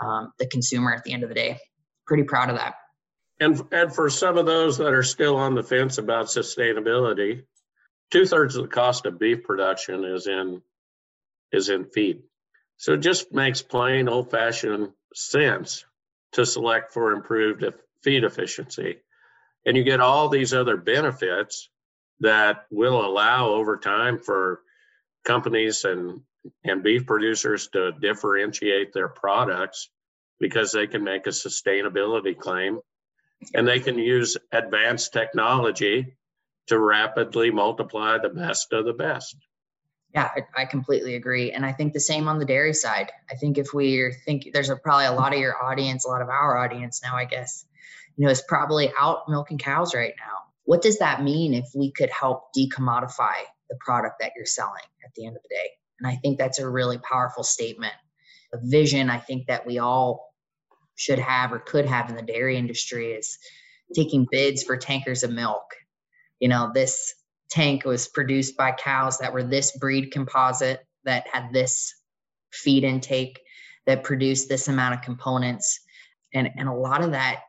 um, 0.00 0.32
the 0.38 0.46
consumer 0.46 0.94
at 0.94 1.04
the 1.04 1.12
end 1.12 1.22
of 1.22 1.28
the 1.28 1.34
day. 1.34 1.58
Pretty 2.06 2.24
proud 2.24 2.50
of 2.50 2.56
that. 2.56 2.74
And, 3.40 3.60
and 3.72 3.92
for 3.92 4.10
some 4.10 4.36
of 4.36 4.44
those 4.46 4.78
that 4.78 4.92
are 4.92 5.02
still 5.02 5.36
on 5.36 5.54
the 5.54 5.62
fence 5.62 5.96
about 5.96 6.26
sustainability, 6.26 7.42
two 8.10 8.26
thirds 8.26 8.56
of 8.56 8.62
the 8.62 8.68
cost 8.68 9.06
of 9.06 9.18
beef 9.18 9.42
production 9.44 10.04
is 10.04 10.26
in 10.26 10.62
is 11.52 11.68
in 11.68 11.84
feed. 11.86 12.22
So 12.76 12.92
it 12.92 12.98
just 12.98 13.32
makes 13.32 13.60
plain 13.62 14.08
old 14.08 14.30
fashioned 14.30 14.90
sense 15.14 15.84
to 16.32 16.46
select 16.46 16.92
for 16.92 17.12
improved 17.12 17.64
feed 18.02 18.24
efficiency. 18.24 18.98
And 19.66 19.76
you 19.76 19.82
get 19.82 20.00
all 20.00 20.28
these 20.28 20.54
other 20.54 20.76
benefits 20.76 21.68
that 22.20 22.66
will 22.70 23.04
allow 23.04 23.48
over 23.48 23.76
time 23.78 24.18
for 24.18 24.60
companies 25.24 25.84
and 25.84 26.20
and 26.64 26.82
beef 26.82 27.06
producers 27.06 27.68
to 27.68 27.92
differentiate 27.92 28.92
their 28.92 29.08
products 29.08 29.90
because 30.38 30.72
they 30.72 30.86
can 30.86 31.04
make 31.04 31.26
a 31.26 31.30
sustainability 31.30 32.36
claim 32.38 32.80
and 33.54 33.66
they 33.66 33.80
can 33.80 33.98
use 33.98 34.36
advanced 34.52 35.12
technology 35.12 36.16
to 36.66 36.78
rapidly 36.78 37.50
multiply 37.50 38.18
the 38.18 38.28
best 38.28 38.72
of 38.72 38.84
the 38.84 38.92
best. 38.92 39.36
Yeah, 40.14 40.30
I, 40.56 40.64
completely 40.64 41.14
agree. 41.14 41.52
And 41.52 41.64
I 41.64 41.72
think 41.72 41.92
the 41.92 42.00
same 42.00 42.26
on 42.26 42.40
the 42.40 42.44
dairy 42.44 42.74
side. 42.74 43.12
I 43.30 43.36
think 43.36 43.58
if 43.58 43.72
we 43.72 44.12
think 44.24 44.48
there's 44.52 44.68
a, 44.68 44.76
probably 44.76 45.06
a 45.06 45.12
lot 45.12 45.32
of 45.32 45.38
your 45.38 45.62
audience, 45.62 46.04
a 46.04 46.08
lot 46.08 46.20
of 46.20 46.28
our 46.28 46.56
audience 46.56 47.00
now, 47.02 47.16
I 47.16 47.26
guess, 47.26 47.64
you 48.16 48.24
know, 48.24 48.30
is 48.30 48.42
probably 48.42 48.92
out 48.98 49.28
milking 49.28 49.58
cows 49.58 49.94
right 49.94 50.14
now. 50.18 50.38
What 50.64 50.82
does 50.82 50.98
that 50.98 51.22
mean 51.22 51.54
if 51.54 51.66
we 51.76 51.92
could 51.92 52.10
help 52.10 52.52
decommodify 52.56 53.36
the 53.68 53.76
product 53.78 54.16
that 54.20 54.32
you're 54.36 54.46
selling 54.46 54.82
at 55.04 55.12
the 55.14 55.26
end 55.26 55.36
of 55.36 55.42
the 55.42 55.54
day? 55.54 55.70
And 56.00 56.08
I 56.08 56.16
think 56.16 56.38
that's 56.38 56.58
a 56.58 56.68
really 56.68 56.98
powerful 56.98 57.44
statement. 57.44 57.94
A 58.52 58.58
vision 58.60 59.10
I 59.10 59.18
think 59.18 59.46
that 59.46 59.64
we 59.64 59.78
all 59.78 60.29
should 60.96 61.18
have 61.18 61.52
or 61.52 61.58
could 61.58 61.86
have 61.86 62.10
in 62.10 62.16
the 62.16 62.22
dairy 62.22 62.56
industry 62.56 63.12
is 63.12 63.38
taking 63.94 64.26
bids 64.30 64.62
for 64.62 64.76
tankers 64.76 65.22
of 65.22 65.30
milk. 65.30 65.64
You 66.38 66.48
know, 66.48 66.70
this 66.72 67.14
tank 67.50 67.84
was 67.84 68.08
produced 68.08 68.56
by 68.56 68.72
cows 68.72 69.18
that 69.18 69.32
were 69.32 69.42
this 69.42 69.76
breed 69.76 70.12
composite 70.12 70.80
that 71.04 71.26
had 71.32 71.52
this 71.52 71.94
feed 72.52 72.84
intake 72.84 73.40
that 73.86 74.04
produced 74.04 74.48
this 74.48 74.68
amount 74.68 74.94
of 74.94 75.02
components. 75.02 75.80
And, 76.32 76.50
and 76.56 76.68
a 76.68 76.74
lot 76.74 77.02
of 77.02 77.12
that 77.12 77.40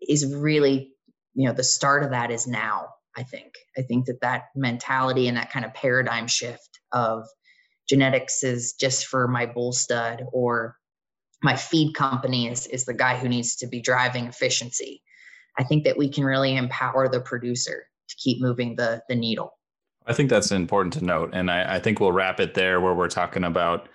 is 0.00 0.34
really, 0.34 0.92
you 1.34 1.46
know, 1.46 1.52
the 1.52 1.64
start 1.64 2.02
of 2.02 2.10
that 2.10 2.30
is 2.30 2.46
now. 2.46 2.88
I 3.16 3.24
think. 3.24 3.54
I 3.76 3.82
think 3.82 4.06
that 4.06 4.20
that 4.22 4.44
mentality 4.54 5.26
and 5.26 5.36
that 5.36 5.50
kind 5.50 5.64
of 5.64 5.74
paradigm 5.74 6.28
shift 6.28 6.78
of 6.92 7.26
genetics 7.88 8.44
is 8.44 8.74
just 8.74 9.06
for 9.06 9.26
my 9.26 9.46
bull 9.46 9.72
stud 9.72 10.22
or 10.32 10.76
my 11.42 11.56
feed 11.56 11.94
company 11.94 12.48
is, 12.48 12.66
is 12.66 12.84
the 12.84 12.94
guy 12.94 13.16
who 13.16 13.28
needs 13.28 13.56
to 13.56 13.66
be 13.66 13.80
driving 13.80 14.26
efficiency. 14.26 15.02
I 15.58 15.64
think 15.64 15.84
that 15.84 15.96
we 15.96 16.08
can 16.08 16.24
really 16.24 16.56
empower 16.56 17.08
the 17.08 17.20
producer 17.20 17.86
to 18.08 18.16
keep 18.16 18.40
moving 18.40 18.76
the, 18.76 19.02
the 19.08 19.14
needle. 19.14 19.52
I 20.06 20.12
think 20.12 20.30
that's 20.30 20.50
important 20.50 20.94
to 20.94 21.04
note. 21.04 21.30
And 21.32 21.50
I, 21.50 21.76
I 21.76 21.78
think 21.78 22.00
we'll 22.00 22.12
wrap 22.12 22.40
it 22.40 22.54
there 22.54 22.80
where 22.80 22.94
we're 22.94 23.08
talking 23.08 23.44
about, 23.44 23.88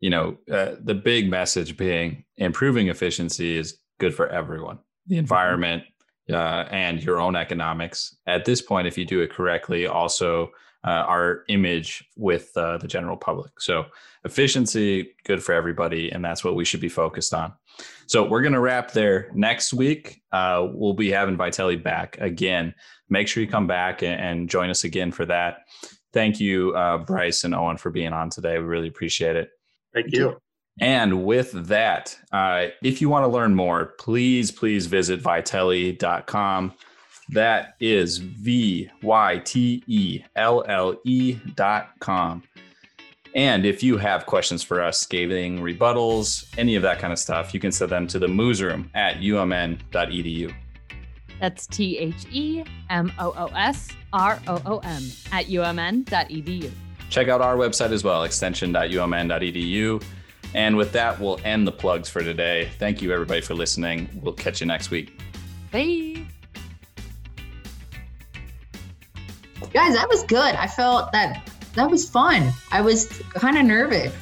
you 0.00 0.10
know, 0.10 0.36
uh, 0.50 0.76
the 0.82 0.94
big 0.94 1.30
message 1.30 1.76
being 1.76 2.24
improving 2.36 2.88
efficiency 2.88 3.56
is 3.56 3.78
good 3.98 4.14
for 4.14 4.28
everyone, 4.28 4.78
the 5.06 5.18
environment, 5.18 5.84
uh, 6.30 6.64
and 6.70 7.02
your 7.02 7.20
own 7.20 7.36
economics. 7.36 8.16
At 8.26 8.44
this 8.44 8.62
point, 8.62 8.86
if 8.86 8.96
you 8.96 9.04
do 9.04 9.20
it 9.20 9.32
correctly, 9.32 9.86
also 9.86 10.50
uh, 10.84 11.04
our 11.06 11.44
image 11.48 12.04
with 12.16 12.50
uh, 12.56 12.78
the 12.78 12.88
general 12.88 13.16
public. 13.16 13.60
So 13.60 13.86
efficiency, 14.24 15.14
good 15.24 15.42
for 15.42 15.52
everybody, 15.52 16.10
and 16.10 16.24
that's 16.24 16.44
what 16.44 16.54
we 16.54 16.64
should 16.64 16.80
be 16.80 16.88
focused 16.88 17.34
on. 17.34 17.52
So 18.06 18.26
we're 18.26 18.42
going 18.42 18.54
to 18.54 18.60
wrap 18.60 18.92
there. 18.92 19.30
Next 19.34 19.72
week, 19.72 20.22
uh, 20.32 20.66
we'll 20.72 20.94
be 20.94 21.10
having 21.10 21.36
Vytelle 21.36 21.82
back 21.82 22.18
again. 22.18 22.74
Make 23.08 23.28
sure 23.28 23.42
you 23.42 23.48
come 23.48 23.66
back 23.66 24.02
and, 24.02 24.20
and 24.20 24.48
join 24.48 24.70
us 24.70 24.84
again 24.84 25.12
for 25.12 25.26
that. 25.26 25.58
Thank 26.12 26.40
you, 26.40 26.74
uh, 26.74 26.98
Bryce 26.98 27.44
and 27.44 27.54
Owen, 27.54 27.76
for 27.76 27.90
being 27.90 28.12
on 28.12 28.30
today. 28.30 28.58
We 28.58 28.64
really 28.64 28.88
appreciate 28.88 29.36
it. 29.36 29.50
Thank 29.94 30.12
you. 30.12 30.38
And 30.80 31.24
with 31.24 31.52
that, 31.66 32.18
uh, 32.32 32.68
if 32.82 33.00
you 33.00 33.08
want 33.08 33.24
to 33.24 33.28
learn 33.28 33.54
more, 33.54 33.94
please, 33.98 34.50
please 34.50 34.86
visit 34.86 35.22
vytelle.com. 35.22 36.72
That 37.32 37.76
is 37.80 38.18
V 38.18 38.90
Y 39.02 39.38
T 39.44 39.82
E 39.86 40.22
L 40.36 40.64
L 40.68 40.96
E 41.04 41.34
dot 41.54 41.90
com. 42.00 42.42
And 43.34 43.64
if 43.64 43.82
you 43.82 43.96
have 43.96 44.26
questions 44.26 44.62
for 44.62 44.82
us, 44.82 44.98
scathing 44.98 45.60
rebuttals, 45.60 46.52
any 46.58 46.74
of 46.74 46.82
that 46.82 46.98
kind 46.98 47.12
of 47.12 47.18
stuff, 47.18 47.54
you 47.54 47.60
can 47.60 47.70
send 47.70 47.92
them 47.92 48.06
to 48.08 48.18
the 48.18 48.26
moos 48.26 48.60
room 48.60 48.90
at 48.94 49.18
umn.edu. 49.18 50.52
That's 51.40 51.66
T 51.68 51.98
H 51.98 52.26
E 52.32 52.64
M 52.90 53.12
O 53.18 53.32
O 53.36 53.46
S 53.54 53.88
R 54.12 54.40
O 54.48 54.60
O 54.66 54.78
M 54.78 55.02
at 55.30 55.46
umn.edu. 55.46 56.70
Check 57.08 57.28
out 57.28 57.40
our 57.40 57.56
website 57.56 57.92
as 57.92 58.04
well, 58.04 58.24
extension.umn.edu. 58.24 60.02
And 60.54 60.76
with 60.76 60.92
that, 60.92 61.20
we'll 61.20 61.40
end 61.44 61.66
the 61.66 61.72
plugs 61.72 62.08
for 62.08 62.22
today. 62.22 62.68
Thank 62.78 63.02
you, 63.02 63.12
everybody, 63.12 63.40
for 63.40 63.54
listening. 63.54 64.08
We'll 64.20 64.34
catch 64.34 64.60
you 64.60 64.66
next 64.66 64.90
week. 64.90 65.20
Bye. 65.70 66.26
Guys, 69.72 69.94
that 69.94 70.08
was 70.08 70.24
good. 70.24 70.54
I 70.54 70.66
felt 70.66 71.12
that 71.12 71.48
that 71.74 71.88
was 71.88 72.08
fun. 72.08 72.52
I 72.72 72.80
was 72.80 73.06
kind 73.34 73.56
of 73.56 73.64
nervous. 73.64 74.12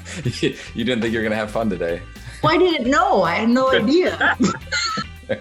you 0.42 0.84
didn't 0.84 1.00
think 1.00 1.12
you 1.12 1.18
were 1.18 1.22
going 1.22 1.30
to 1.30 1.36
have 1.36 1.50
fun 1.50 1.70
today. 1.70 2.02
Well, 2.42 2.54
I 2.54 2.58
didn't 2.58 2.90
know. 2.90 3.22
I 3.22 3.36
had 3.36 3.48
no 3.48 3.70
idea. 3.72 4.36
you 5.28 5.36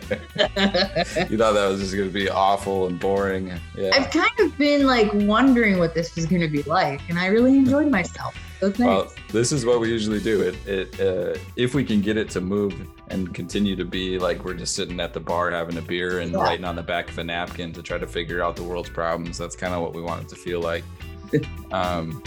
thought 1.38 1.54
that 1.54 1.68
was 1.68 1.80
just 1.80 1.96
going 1.96 2.10
to 2.10 2.14
be 2.14 2.30
awful 2.30 2.88
and 2.88 3.00
boring. 3.00 3.54
Yeah. 3.76 3.92
I've 3.94 4.10
kind 4.12 4.40
of 4.40 4.58
been 4.58 4.86
like 4.86 5.10
wondering 5.14 5.78
what 5.78 5.94
this 5.94 6.16
was 6.16 6.26
going 6.26 6.42
to 6.42 6.50
be 6.50 6.64
like, 6.64 7.02
and 7.10 7.18
I 7.18 7.28
really 7.28 7.58
enjoyed 7.58 7.90
myself. 7.90 8.36
Well, 8.62 9.12
this 9.32 9.52
is 9.52 9.66
what 9.66 9.80
we 9.80 9.90
usually 9.90 10.20
do. 10.20 10.42
It, 10.42 10.68
it 10.68 11.00
uh, 11.00 11.40
if 11.56 11.74
we 11.74 11.84
can 11.84 12.02
get 12.02 12.18
it 12.18 12.30
to 12.32 12.42
move 12.42 12.74
and 13.10 13.34
continue 13.34 13.76
to 13.76 13.86
be 13.86 14.18
like 14.20 14.44
we're 14.44 14.54
just 14.54 14.76
sitting 14.76 15.00
at 15.00 15.14
the 15.14 15.20
bar 15.20 15.52
having 15.52 15.78
a 15.78 15.82
beer 15.82 16.20
and 16.20 16.32
Yeah. 16.32 16.40
writing 16.44 16.66
on 16.66 16.76
the 16.76 16.84
back 16.84 17.10
of 17.10 17.18
a 17.18 17.24
napkin 17.24 17.72
to 17.74 17.82
try 17.84 17.98
to 17.98 18.08
figure 18.08 18.42
out 18.44 18.56
the 18.56 18.64
world's 18.64 18.90
problems. 18.90 19.38
That's 19.38 19.56
kind 19.56 19.74
of 19.74 19.82
what 19.82 19.94
we 19.94 20.02
want 20.02 20.24
it 20.24 20.30
to 20.30 20.36
feel 20.36 20.60
like, 20.62 20.84
um, 21.72 22.22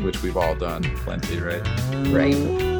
which 0.00 0.22
we've 0.22 0.36
all 0.36 0.54
done 0.54 0.82
plenty, 0.98 1.38
right? 1.40 1.62
right. 2.08 2.77